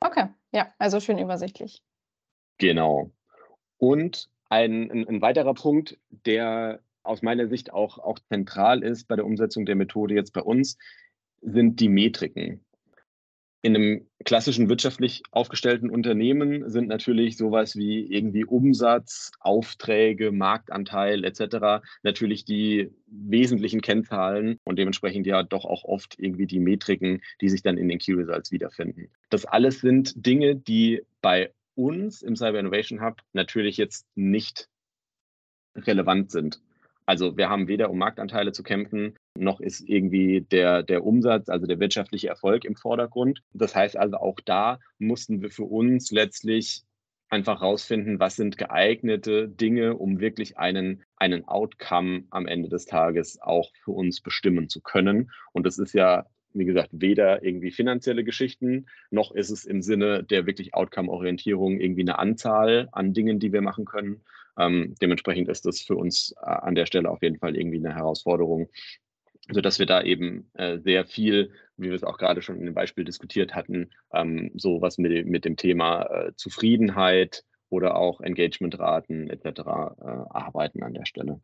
Okay, 0.01 0.27
ja, 0.53 0.73
also 0.79 1.01
schön 1.01 1.19
übersichtlich. 1.19 1.83
Genau. 2.59 3.11
Und 3.79 4.29
ein, 4.49 4.91
ein, 4.91 5.09
ein 5.09 5.21
weiterer 5.21 5.55
Punkt, 5.55 5.99
der 6.11 6.81
aus 7.03 7.23
meiner 7.23 7.49
Sicht 7.49 7.73
auch, 7.73 7.99
auch 7.99 8.19
zentral 8.19 8.83
ist 8.83 9.09
bei 9.09 9.17
der 9.17 9.25
Umsetzung 9.25 9.65
der 9.65 9.77
Methode 9.77 10.15
jetzt 10.15 10.33
bei 10.33 10.43
uns, 10.43 10.77
sind 11.41 11.81
die 11.81 11.89
Metriken 11.89 12.65
in 13.63 13.75
einem 13.75 14.07
klassischen 14.25 14.69
wirtschaftlich 14.69 15.23
aufgestellten 15.31 15.91
Unternehmen 15.91 16.71
sind 16.71 16.89
natürlich 16.89 17.37
sowas 17.37 17.77
wie 17.77 18.03
irgendwie 18.05 18.45
Umsatz, 18.45 19.33
Aufträge, 19.41 20.31
Marktanteil 20.31 21.25
etc. 21.25 21.85
natürlich 22.03 22.45
die 22.45 22.91
wesentlichen 23.07 23.81
Kennzahlen 23.81 24.59
und 24.65 24.79
dementsprechend 24.79 25.27
ja 25.27 25.43
doch 25.43 25.65
auch 25.65 25.85
oft 25.85 26.17
irgendwie 26.19 26.47
die 26.47 26.61
Metriken, 26.61 27.21
die 27.41 27.49
sich 27.49 27.63
dann 27.63 27.79
in 27.79 27.89
den 27.89 27.99
Key 27.99 28.13
Results 28.13 28.53
wiederfinden. 28.53 29.11
Das 29.31 29.45
alles 29.45 29.81
sind 29.81 30.27
Dinge, 30.27 30.55
die 30.55 31.03
bei 31.21 31.53
uns 31.75 32.23
im 32.23 32.37
Cyber 32.37 32.61
Innovation 32.61 33.01
Hub 33.01 33.23
natürlich 33.33 33.77
jetzt 33.77 34.07
nicht 34.15 34.69
relevant 35.77 36.31
sind. 36.31 36.61
Also 37.07 37.37
wir 37.39 37.49
haben 37.49 37.69
weder 37.69 37.91
um 37.91 37.99
Marktanteile 37.99 38.53
zu 38.53 38.63
kämpfen, 38.63 39.17
noch 39.39 39.61
ist 39.61 39.81
irgendwie 39.89 40.43
der, 40.43 40.83
der 40.83 41.05
Umsatz, 41.05 41.49
also 41.49 41.67
der 41.67 41.81
wirtschaftliche 41.81 42.29
Erfolg 42.29 42.65
im 42.65 42.77
Vordergrund. 42.77 43.43
Das 43.53 43.75
heißt 43.75 43.97
also 43.97 44.17
auch 44.17 44.39
da 44.45 44.79
mussten 44.99 45.43
wir 45.43 45.51
für 45.51 45.65
uns 45.65 46.11
letztlich 46.11 46.83
einfach 47.31 47.61
rausfinden, 47.61 48.21
was 48.21 48.37
sind 48.37 48.57
geeignete 48.57 49.49
Dinge, 49.49 49.97
um 49.97 50.21
wirklich 50.21 50.59
einen, 50.59 51.03
einen 51.17 51.47
Outcome 51.47 52.25
am 52.31 52.47
Ende 52.47 52.69
des 52.69 52.87
Tages 52.87 53.39
auch 53.41 53.71
für 53.85 53.93
uns 53.93 54.21
bestimmen 54.21 54.69
zu 54.69 54.81
können. 54.81 55.31
Und 55.53 55.67
das 55.67 55.79
ist 55.79 55.93
ja, 55.93 56.25
wie 56.55 56.65
gesagt, 56.65 56.89
weder 56.93 57.45
irgendwie 57.45 57.71
finanzielle 57.71 58.25
Geschichten, 58.25 58.87
noch 59.11 59.33
ist 59.33 59.51
es 59.51 59.67
im 59.67 59.83
Sinne 59.83 60.25
der 60.25 60.47
wirklich 60.47 60.75
Outcome-Orientierung 60.75 61.79
irgendwie 61.81 62.01
eine 62.01 62.19
Anzahl 62.19 62.89
an 62.93 63.13
Dingen, 63.13 63.39
die 63.39 63.53
wir 63.53 63.61
machen 63.61 63.85
können, 63.85 64.23
ähm, 64.59 64.95
dementsprechend 65.01 65.49
ist 65.49 65.67
das 65.67 65.81
für 65.81 65.97
uns 65.97 66.35
äh, 66.43 66.47
an 66.47 66.75
der 66.75 66.87
Stelle 66.87 67.11
auf 67.11 67.23
jeden 67.23 67.39
Fall 67.39 67.57
irgendwie 67.57 67.79
eine 67.79 67.95
Herausforderung, 67.95 68.69
sodass 69.51 69.79
wir 69.79 69.87
da 69.87 70.03
eben 70.03 70.51
äh, 70.55 70.79
sehr 70.79 71.05
viel, 71.05 71.53
wie 71.77 71.89
wir 71.89 71.95
es 71.95 72.05
auch 72.05 72.19
gerade 72.19 72.43
schon 72.43 72.59
in 72.59 72.67
dem 72.67 72.75
Beispiel 72.75 73.05
diskutiert 73.05 73.55
hatten, 73.55 73.91
ähm, 74.13 74.51
so 74.57 74.81
was 74.81 74.99
mit, 74.99 75.27
mit 75.27 75.45
dem 75.45 75.57
Thema 75.57 76.03
äh, 76.03 76.33
Zufriedenheit 76.37 77.45
oder 77.71 77.97
auch 77.97 78.21
Engagementraten 78.21 79.31
etc. 79.31 79.47
Äh, 79.47 79.65
arbeiten 80.31 80.83
an 80.83 80.95
der 80.95 81.07
Stelle. 81.07 81.41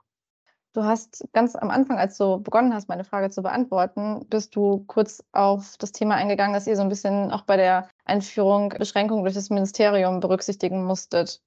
Du 0.75 0.83
hast 0.83 1.25
ganz 1.33 1.55
am 1.55 1.71
Anfang, 1.71 1.99
als 1.99 2.19
du 2.19 2.41
begonnen 2.41 2.75
hast, 2.75 2.89
meine 2.89 3.05
Frage 3.05 3.31
zu 3.31 3.43
beantworten, 3.43 4.27
bist 4.29 4.57
du 4.57 4.85
kurz 4.89 5.23
auf 5.31 5.77
das 5.79 5.93
Thema 5.93 6.17
eingegangen, 6.17 6.53
dass 6.53 6.67
ihr 6.67 6.75
so 6.75 6.83
ein 6.83 6.89
bisschen 6.89 7.31
auch 7.31 7.43
bei 7.43 7.57
der 7.57 7.89
Einführung 8.05 8.71
Beschränkungen 8.71 9.23
durch 9.23 9.37
das 9.37 9.51
Ministerium 9.51 10.19
berücksichtigen 10.19 10.85
musstet. 10.85 11.41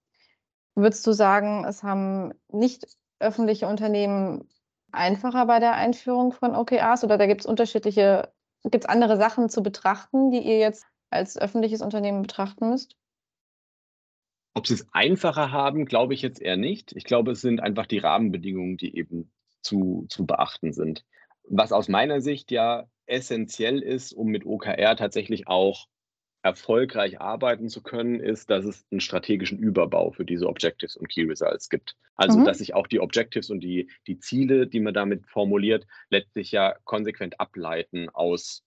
Würdest 0.76 1.06
du 1.06 1.12
sagen, 1.12 1.65
es 1.65 1.84
haben 1.84 2.34
nicht 2.50 2.88
öffentliche 3.20 3.67
Unternehmen 3.67 4.48
einfacher 4.97 5.45
bei 5.45 5.60
der 5.60 5.73
Einführung 5.73 6.33
von 6.33 6.55
OKRs 6.55 7.03
oder 7.03 7.17
da 7.17 7.27
gibt 7.27 7.41
es 7.41 7.47
unterschiedliche, 7.47 8.31
gibt 8.63 8.83
es 8.83 8.89
andere 8.89 9.17
Sachen 9.17 9.49
zu 9.49 9.63
betrachten, 9.63 10.31
die 10.31 10.39
ihr 10.39 10.60
jetzt 10.60 10.86
als 11.10 11.38
öffentliches 11.38 11.81
Unternehmen 11.81 12.21
betrachten 12.21 12.69
müsst? 12.69 12.95
Ob 14.53 14.67
sie 14.67 14.73
es 14.73 14.88
einfacher 14.91 15.51
haben, 15.51 15.86
glaube 15.86 16.13
ich 16.13 16.21
jetzt 16.21 16.41
eher 16.41 16.57
nicht. 16.57 16.91
Ich 16.93 17.03
glaube, 17.03 17.31
es 17.31 17.41
sind 17.41 17.62
einfach 17.62 17.86
die 17.86 17.99
Rahmenbedingungen, 17.99 18.77
die 18.77 18.97
eben 18.97 19.31
zu, 19.62 20.05
zu 20.10 20.25
beachten 20.25 20.73
sind. 20.73 21.05
Was 21.43 21.71
aus 21.71 21.88
meiner 21.88 22.21
Sicht 22.21 22.51
ja 22.51 22.88
essentiell 23.05 23.79
ist, 23.81 24.13
um 24.13 24.27
mit 24.27 24.45
OKR 24.45 24.95
tatsächlich 24.95 25.47
auch 25.47 25.88
erfolgreich 26.47 27.19
arbeiten 27.19 27.67
zu 27.67 27.83
können, 27.83 28.21
ist, 28.21 28.49
dass 28.49 28.63
es 28.63 28.86
einen 28.89 29.01
strategischen 29.01 29.60
Überbau 29.60 30.12
für 30.12 30.23
diese 30.23 30.47
Objectives 30.47 30.95
und 30.95 31.10
Key 31.10 31.23
Results 31.23 31.69
gibt. 31.69 31.97
Also, 32.15 32.39
mhm. 32.39 32.45
dass 32.45 32.60
sich 32.60 32.73
auch 32.73 32.88
die 32.88 33.01
Objectives 33.01 33.49
und 33.49 33.60
die, 33.60 33.89
die 34.07 34.17
Ziele, 34.19 34.65
die 34.65 34.79
man 34.79 34.93
damit 34.93 35.27
formuliert, 35.27 35.86
letztlich 36.10 36.51
ja 36.53 36.75
konsequent 36.86 37.41
ableiten 37.41 38.07
aus 38.10 38.63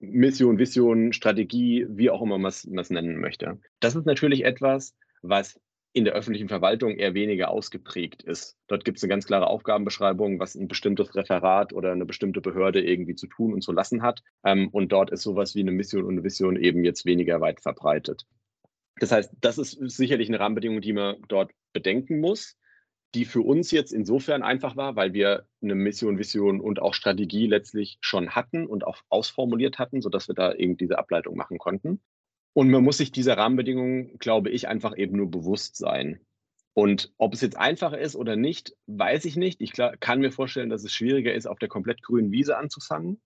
Mission, 0.00 0.58
Vision, 0.58 1.12
Strategie, 1.12 1.86
wie 1.88 2.10
auch 2.10 2.22
immer 2.22 2.38
man 2.38 2.50
es 2.50 2.90
nennen 2.90 3.20
möchte. 3.20 3.60
Das 3.78 3.94
ist 3.94 4.04
natürlich 4.04 4.44
etwas, 4.44 4.96
was 5.22 5.60
in 5.94 6.04
der 6.04 6.14
öffentlichen 6.14 6.48
Verwaltung 6.48 6.96
eher 6.96 7.14
weniger 7.14 7.50
ausgeprägt 7.50 8.22
ist. 8.22 8.56
Dort 8.66 8.84
gibt 8.84 8.96
es 8.96 9.04
eine 9.04 9.10
ganz 9.10 9.26
klare 9.26 9.46
Aufgabenbeschreibung, 9.46 10.38
was 10.38 10.54
ein 10.54 10.68
bestimmtes 10.68 11.14
Referat 11.14 11.72
oder 11.72 11.92
eine 11.92 12.06
bestimmte 12.06 12.40
Behörde 12.40 12.80
irgendwie 12.80 13.14
zu 13.14 13.26
tun 13.26 13.52
und 13.52 13.62
zu 13.62 13.72
lassen 13.72 14.02
hat. 14.02 14.22
Ähm, 14.44 14.68
und 14.68 14.90
dort 14.90 15.10
ist 15.10 15.22
sowas 15.22 15.54
wie 15.54 15.60
eine 15.60 15.72
Mission 15.72 16.04
und 16.04 16.14
eine 16.14 16.24
Vision 16.24 16.56
eben 16.56 16.84
jetzt 16.84 17.04
weniger 17.04 17.40
weit 17.40 17.60
verbreitet. 17.60 18.26
Das 18.96 19.12
heißt, 19.12 19.32
das 19.40 19.58
ist 19.58 19.78
sicherlich 19.96 20.28
eine 20.28 20.40
Rahmenbedingung, 20.40 20.80
die 20.80 20.92
man 20.92 21.16
dort 21.28 21.50
bedenken 21.72 22.20
muss, 22.20 22.56
die 23.14 23.24
für 23.26 23.42
uns 23.42 23.70
jetzt 23.70 23.92
insofern 23.92 24.42
einfach 24.42 24.76
war, 24.76 24.96
weil 24.96 25.12
wir 25.12 25.46
eine 25.62 25.74
Mission, 25.74 26.18
Vision 26.18 26.60
und 26.60 26.80
auch 26.80 26.94
Strategie 26.94 27.46
letztlich 27.46 27.98
schon 28.00 28.30
hatten 28.30 28.66
und 28.66 28.86
auch 28.86 28.98
ausformuliert 29.10 29.78
hatten, 29.78 30.00
sodass 30.00 30.28
wir 30.28 30.34
da 30.34 30.54
eben 30.54 30.78
diese 30.78 30.98
Ableitung 30.98 31.36
machen 31.36 31.58
konnten. 31.58 32.00
Und 32.54 32.70
man 32.70 32.84
muss 32.84 32.98
sich 32.98 33.12
dieser 33.12 33.38
Rahmenbedingungen, 33.38 34.18
glaube 34.18 34.50
ich, 34.50 34.68
einfach 34.68 34.96
eben 34.96 35.16
nur 35.16 35.30
bewusst 35.30 35.76
sein. 35.76 36.20
Und 36.74 37.12
ob 37.18 37.34
es 37.34 37.40
jetzt 37.40 37.58
einfacher 37.58 37.98
ist 37.98 38.16
oder 38.16 38.36
nicht, 38.36 38.74
weiß 38.86 39.24
ich 39.26 39.36
nicht. 39.36 39.60
Ich 39.60 39.72
kann 39.72 40.20
mir 40.20 40.32
vorstellen, 40.32 40.70
dass 40.70 40.84
es 40.84 40.92
schwieriger 40.92 41.34
ist, 41.34 41.46
auf 41.46 41.58
der 41.58 41.68
komplett 41.68 42.02
grünen 42.02 42.30
Wiese 42.30 42.56
anzufangen, 42.56 43.20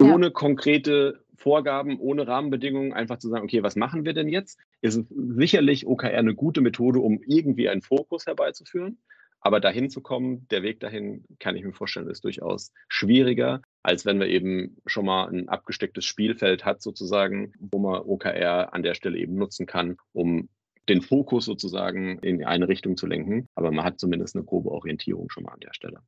ja. 0.00 0.12
ohne 0.12 0.30
konkrete 0.30 1.24
Vorgaben, 1.36 1.98
ohne 1.98 2.26
Rahmenbedingungen, 2.26 2.92
einfach 2.92 3.18
zu 3.18 3.28
sagen, 3.28 3.44
okay, 3.44 3.62
was 3.62 3.76
machen 3.76 4.04
wir 4.04 4.12
denn 4.12 4.28
jetzt? 4.28 4.58
Ist 4.82 4.96
es 4.96 5.06
sicherlich 5.08 5.86
OKR 5.86 6.18
eine 6.18 6.34
gute 6.34 6.60
Methode, 6.60 7.00
um 7.00 7.22
irgendwie 7.26 7.70
einen 7.70 7.82
Fokus 7.82 8.26
herbeizuführen. 8.26 8.98
Aber 9.40 9.60
dahin 9.60 9.88
zu 9.88 10.00
kommen, 10.00 10.46
der 10.48 10.62
Weg 10.62 10.80
dahin, 10.80 11.24
kann 11.38 11.56
ich 11.56 11.64
mir 11.64 11.72
vorstellen, 11.72 12.08
ist 12.10 12.24
durchaus 12.24 12.72
schwieriger, 12.88 13.62
als 13.82 14.04
wenn 14.04 14.18
man 14.18 14.28
eben 14.28 14.76
schon 14.86 15.06
mal 15.06 15.28
ein 15.28 15.48
abgestecktes 15.48 16.04
Spielfeld 16.04 16.64
hat, 16.64 16.82
sozusagen, 16.82 17.52
wo 17.58 17.78
man 17.78 18.02
OKR 18.02 18.74
an 18.74 18.82
der 18.82 18.94
Stelle 18.94 19.18
eben 19.18 19.36
nutzen 19.36 19.66
kann, 19.66 19.96
um 20.12 20.48
den 20.88 21.00
Fokus 21.02 21.46
sozusagen 21.46 22.18
in 22.18 22.44
eine 22.44 22.68
Richtung 22.68 22.96
zu 22.96 23.06
lenken. 23.06 23.48
Aber 23.54 23.70
man 23.70 23.84
hat 23.84 23.98
zumindest 23.98 24.36
eine 24.36 24.44
grobe 24.44 24.70
Orientierung 24.70 25.30
schon 25.30 25.44
mal 25.44 25.52
an 25.52 25.60
der 25.60 25.72
Stelle. 25.72 26.00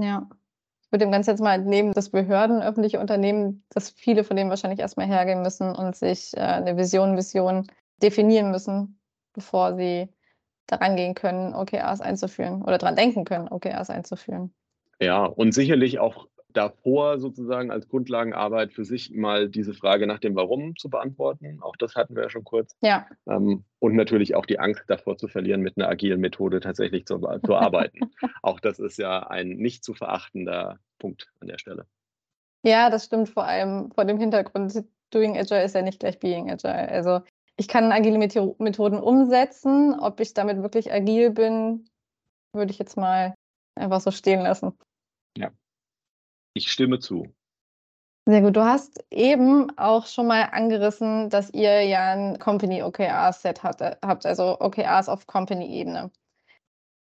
Ja. 0.00 0.28
Ich 0.82 0.92
würde 0.92 1.04
dem 1.04 1.12
Ganzen 1.12 1.30
jetzt 1.30 1.40
mal 1.40 1.54
entnehmen, 1.54 1.92
dass 1.92 2.10
Behörden, 2.10 2.62
öffentliche 2.62 2.98
Unternehmen, 2.98 3.64
dass 3.68 3.90
viele 3.90 4.24
von 4.24 4.36
denen 4.36 4.50
wahrscheinlich 4.50 4.80
erstmal 4.80 5.06
hergehen 5.06 5.42
müssen 5.42 5.72
und 5.74 5.94
sich 5.94 6.32
äh, 6.36 6.40
eine 6.40 6.76
Vision, 6.76 7.16
Vision 7.16 7.68
definieren 8.02 8.50
müssen, 8.50 8.98
bevor 9.32 9.76
sie 9.76 10.08
daran 10.72 10.96
gehen 10.96 11.14
können, 11.14 11.54
OKRs 11.54 12.00
einzuführen 12.00 12.62
oder 12.62 12.78
daran 12.78 12.96
denken 12.96 13.24
können, 13.24 13.48
OKRs 13.48 13.90
einzuführen. 13.90 14.52
Ja, 15.00 15.24
und 15.24 15.52
sicherlich 15.52 15.98
auch 15.98 16.26
davor 16.52 17.18
sozusagen 17.18 17.70
als 17.70 17.88
Grundlagenarbeit 17.88 18.72
für 18.72 18.84
sich 18.84 19.12
mal 19.12 19.48
diese 19.48 19.74
Frage 19.74 20.06
nach 20.06 20.18
dem 20.18 20.34
Warum 20.34 20.76
zu 20.76 20.90
beantworten. 20.90 21.58
Auch 21.60 21.76
das 21.76 21.94
hatten 21.94 22.16
wir 22.16 22.24
ja 22.24 22.30
schon 22.30 22.44
kurz. 22.44 22.76
Ja. 22.80 23.06
Ähm, 23.28 23.64
und 23.78 23.94
natürlich 23.94 24.34
auch 24.34 24.46
die 24.46 24.58
Angst 24.58 24.84
davor 24.88 25.16
zu 25.16 25.28
verlieren, 25.28 25.60
mit 25.60 25.76
einer 25.76 25.88
agilen 25.88 26.20
Methode 26.20 26.60
tatsächlich 26.60 27.06
zu, 27.06 27.18
zu 27.18 27.54
arbeiten. 27.54 28.00
auch 28.42 28.60
das 28.60 28.78
ist 28.78 28.98
ja 28.98 29.26
ein 29.28 29.48
nicht 29.50 29.84
zu 29.84 29.94
verachtender 29.94 30.78
Punkt 30.98 31.28
an 31.40 31.48
der 31.48 31.58
Stelle. 31.58 31.86
Ja, 32.62 32.90
das 32.90 33.06
stimmt 33.06 33.28
vor 33.28 33.44
allem 33.44 33.90
vor 33.92 34.04
dem 34.04 34.18
Hintergrund. 34.18 34.84
Doing 35.10 35.36
Agile 35.36 35.64
ist 35.64 35.74
ja 35.74 35.82
nicht 35.82 36.00
gleich 36.00 36.18
Being 36.18 36.50
Agile. 36.50 36.88
Also 36.88 37.20
ich 37.60 37.68
kann 37.68 37.92
agile 37.92 38.16
Methoden 38.16 38.98
umsetzen. 38.98 40.00
Ob 40.00 40.18
ich 40.18 40.32
damit 40.32 40.62
wirklich 40.62 40.90
agil 40.90 41.30
bin, 41.30 41.86
würde 42.54 42.72
ich 42.72 42.78
jetzt 42.78 42.96
mal 42.96 43.34
einfach 43.78 44.00
so 44.00 44.10
stehen 44.10 44.40
lassen. 44.40 44.72
Ja, 45.36 45.50
ich 46.54 46.72
stimme 46.72 47.00
zu. 47.00 47.26
Sehr 48.26 48.40
gut. 48.40 48.56
Du 48.56 48.64
hast 48.64 49.04
eben 49.10 49.76
auch 49.76 50.06
schon 50.06 50.26
mal 50.26 50.44
angerissen, 50.52 51.28
dass 51.28 51.50
ihr 51.52 51.82
ja 51.82 52.12
ein 52.12 52.38
Company 52.38 52.82
OKR-Set 52.82 53.62
habt, 53.62 54.24
also 54.24 54.58
OKRs 54.58 55.10
auf 55.10 55.26
Company-Ebene. 55.26 56.10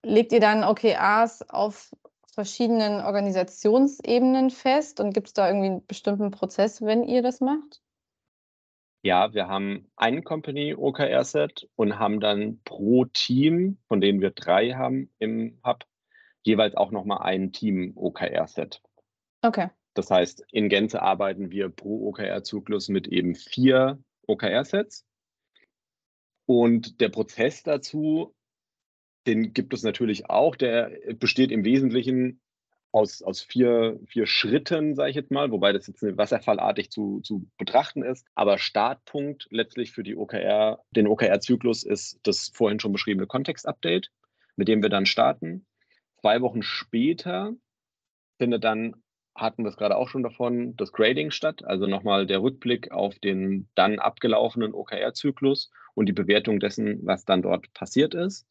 Legt 0.06 0.32
ihr 0.32 0.40
dann 0.40 0.64
OKRs 0.64 1.50
auf 1.50 1.92
verschiedenen 2.32 3.04
Organisationsebenen 3.04 4.52
fest 4.52 5.00
und 5.00 5.14
gibt 5.14 5.28
es 5.28 5.34
da 5.34 5.48
irgendwie 5.48 5.68
einen 5.68 5.88
bestimmten 5.88 6.30
Prozess, 6.30 6.84
wenn 6.84 7.04
ihr 7.04 7.24
das 7.24 7.42
macht? 7.42 7.82
Ja, 9.06 9.36
wir 9.36 9.48
haben 9.48 9.88
ein 9.98 10.24
Company 10.24 10.74
OKR-Set 10.74 11.70
und 11.76 12.00
haben 12.00 12.20
dann 12.20 12.60
pro 12.64 13.06
Team, 13.06 13.78
von 13.88 14.02
denen 14.02 14.20
wir 14.20 14.32
drei 14.32 14.72
haben 14.72 15.12
im 15.20 15.60
Hub, 15.64 15.86
jeweils 16.42 16.74
auch 16.74 16.90
nochmal 16.90 17.20
ein 17.22 17.52
Team 17.52 17.94
OKR-Set. 17.96 18.82
Okay. 19.44 19.70
Das 19.94 20.10
heißt, 20.10 20.44
in 20.52 20.70
Gänze 20.70 21.04
arbeiten 21.04 21.52
wir 21.52 21.70
pro 21.70 22.08
OKR-Zyklus 22.08 22.90
mit 22.90 23.08
eben 23.08 23.36
vier 23.36 24.04
OKR-Sets. 24.26 25.06
Und 26.48 27.00
der 27.00 27.10
Prozess 27.10 27.62
dazu, 27.62 28.34
den 29.28 29.54
gibt 29.54 29.76
es 29.76 29.84
natürlich 29.84 30.32
auch. 30.32 30.56
Der 30.56 30.90
besteht 31.20 31.52
im 31.52 31.64
Wesentlichen 31.64 32.42
aus, 32.96 33.22
aus 33.22 33.42
vier, 33.42 34.00
vier 34.08 34.26
Schritten, 34.26 34.96
sage 34.96 35.10
ich 35.10 35.18
jetzt 35.18 35.30
mal, 35.30 35.52
wobei 35.52 35.74
das 35.74 35.86
jetzt 35.86 36.02
wasserfallartig 36.02 36.90
zu, 36.92 37.20
zu 37.20 37.46
betrachten 37.58 38.04
ist. 38.04 38.26
Aber 38.36 38.58
Startpunkt 38.58 39.48
letztlich 39.52 39.92
für 39.92 40.02
die 40.02 40.16
OKR, 40.16 40.80
den 40.92 41.08
OKR-Zyklus 41.08 41.84
ist 41.84 42.20
das 42.24 42.52
vorhin 42.54 42.80
schon 42.80 42.94
beschriebene 42.94 43.28
Kontext-Update, 43.28 44.12
mit 44.56 44.70
dem 44.70 44.82
wir 44.82 44.90
dann 44.90 45.06
starten. 45.06 45.66
Zwei 46.22 46.42
Wochen 46.42 46.64
später 46.64 47.52
findet 48.38 48.64
dann 48.64 48.96
hatten 49.36 49.64
wir 49.64 49.70
es 49.70 49.76
gerade 49.76 49.98
auch 49.98 50.08
schon 50.08 50.24
davon, 50.24 50.78
das 50.78 50.94
Grading 50.94 51.30
statt, 51.30 51.66
also 51.66 51.88
nochmal 51.88 52.26
der 52.26 52.42
Rückblick 52.42 52.92
auf 52.92 53.20
den 53.20 53.68
dann 53.76 54.00
abgelaufenen 54.00 54.74
OKR-Zyklus 54.74 55.70
und 55.94 56.06
die 56.06 56.14
Bewertung 56.14 56.62
dessen, 56.62 57.06
was 57.06 57.26
dann 57.26 57.42
dort 57.42 57.74
passiert 57.74 58.14
ist. 58.14 58.48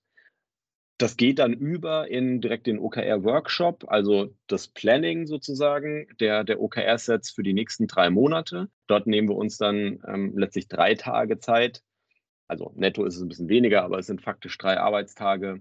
Das 0.99 1.17
geht 1.17 1.41
dann 1.41 1.53
über 1.53 2.09
in 2.09 2.41
direkt 2.41 2.69
den 2.69 2.79
OKR-Workshop, 2.79 3.85
also 3.89 4.33
das 4.47 4.69
Planning 4.69 5.27
sozusagen 5.27 6.07
der, 6.21 6.45
der 6.45 6.61
OKR-Sets 6.61 7.31
für 7.31 7.43
die 7.43 7.53
nächsten 7.53 7.89
drei 7.89 8.11
Monate. 8.11 8.69
Dort 8.87 9.09
nehmen 9.09 9.29
wir 9.29 9.35
uns 9.35 9.57
dann 9.57 10.01
ähm, 10.07 10.39
letztlich 10.39 10.69
drei 10.69 10.95
Tage 10.95 11.41
Zeit. 11.41 11.83
Also 12.47 12.73
netto 12.77 13.05
ist 13.05 13.17
es 13.17 13.23
ein 13.23 13.29
bisschen 13.29 13.49
weniger, 13.49 13.83
aber 13.83 13.99
es 13.99 14.07
sind 14.07 14.23
faktisch 14.23 14.57
drei 14.57 14.79
Arbeitstage, 14.79 15.61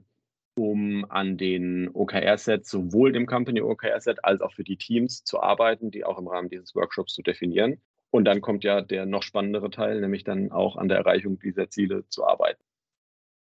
um 0.55 1.09
an 1.09 1.37
den 1.37 1.89
OKR-Sets, 1.91 2.69
sowohl 2.69 3.11
dem 3.11 3.25
Company 3.25 3.61
OKR-Set 3.61 4.23
als 4.23 4.41
auch 4.41 4.53
für 4.53 4.63
die 4.63 4.77
Teams 4.77 5.23
zu 5.23 5.41
arbeiten, 5.41 5.89
die 5.89 6.05
auch 6.05 6.19
im 6.19 6.27
Rahmen 6.27 6.49
dieses 6.49 6.75
Workshops 6.75 7.13
zu 7.13 7.23
definieren. 7.23 7.81
Und 8.11 8.25
dann 8.25 8.41
kommt 8.41 8.63
ja 8.63 8.81
der 8.81 9.07
noch 9.07 9.23
spannendere 9.23 9.71
Teil, 9.71 9.99
nämlich 9.99 10.23
dann 10.23 10.51
auch 10.51 10.77
an 10.77 10.89
der 10.89 10.99
Erreichung 10.99 11.39
dieser 11.39 11.71
Ziele 11.71 12.07
zu 12.09 12.23
arbeiten. 12.23 12.63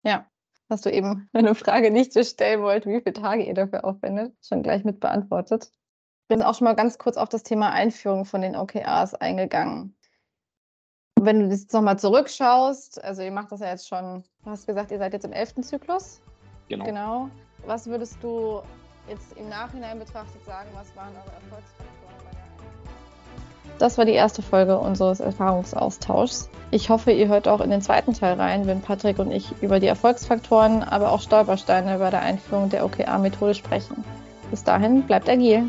Ja, 0.06 0.30
hast 0.74 0.86
du 0.86 0.92
eben 0.92 1.30
eine 1.34 1.56
Frage 1.56 1.92
nicht 1.92 2.12
so 2.12 2.24
stellen 2.24 2.62
wollt, 2.62 2.86
wie 2.86 3.00
viele 3.02 3.14
Tage 3.14 3.44
ihr 3.44 3.54
dafür 3.54 3.86
aufwendet, 3.86 4.36
schon 4.46 4.64
gleich 4.64 4.84
mit 4.84 5.00
beantwortet. 5.00 5.72
Ich 6.24 6.28
bin 6.28 6.42
auch 6.42 6.56
schon 6.56 6.66
mal 6.66 6.76
ganz 6.76 6.98
kurz 6.98 7.18
auf 7.18 7.30
das 7.30 7.44
Thema 7.44 7.72
Einführung 7.72 8.26
von 8.26 8.42
den 8.42 8.56
OKRs 8.56 9.14
eingegangen. 9.16 9.96
Wenn 11.20 11.40
du 11.40 11.48
jetzt 11.48 11.72
nochmal 11.72 11.98
zurückschaust, 12.00 13.02
also 13.04 13.22
ihr 13.22 13.32
macht 13.32 13.52
das 13.52 13.62
ja 13.62 13.70
jetzt 13.70 13.88
schon, 13.88 14.24
du 14.44 14.50
hast 14.50 14.68
gesagt, 14.68 14.92
ihr 14.92 14.98
seid 14.98 15.14
jetzt 15.14 15.26
im 15.26 15.32
elften 15.32 15.64
Zyklus. 15.64 16.22
Genau. 16.68 16.86
Genau. 16.86 17.30
Was 17.66 17.88
würdest 17.88 18.18
du 18.22 18.62
jetzt 19.08 19.34
im 19.38 19.48
Nachhinein 19.50 20.00
betrachtet 20.00 20.44
sagen, 20.46 20.70
was 20.74 20.94
waren 20.96 21.14
eure 21.16 21.34
Erfolgsfaktoren 21.36 22.18
bei 22.26 22.32
der 22.32 22.43
Das 23.80 23.98
war 23.98 24.06
die 24.06 24.14
erste 24.14 24.42
Folge 24.42 24.78
unseres 24.78 25.20
Erfahrungsaustauschs. 25.20 26.50
Ich 26.72 26.90
hoffe, 26.90 27.12
ihr 27.12 27.28
hört 27.28 27.48
auch 27.48 27.62
in 27.62 27.70
den 27.70 27.82
zweiten 27.82 28.14
Teil 28.14 28.40
rein, 28.40 28.66
wenn 28.68 28.82
Patrick 28.82 29.20
und 29.20 29.32
ich 29.32 29.54
über 29.62 29.80
die 29.80 29.88
Erfolgsfaktoren, 29.88 30.84
aber 30.84 31.12
auch 31.12 31.22
Stolpersteine 31.22 31.98
bei 32.00 32.10
der 32.10 32.22
Einführung 32.22 32.70
der 32.70 32.86
OKR-Methode 32.86 33.56
sprechen. 33.56 34.04
Bis 34.52 34.64
dahin, 34.64 35.04
bleibt 35.04 35.30
agil. 35.30 35.66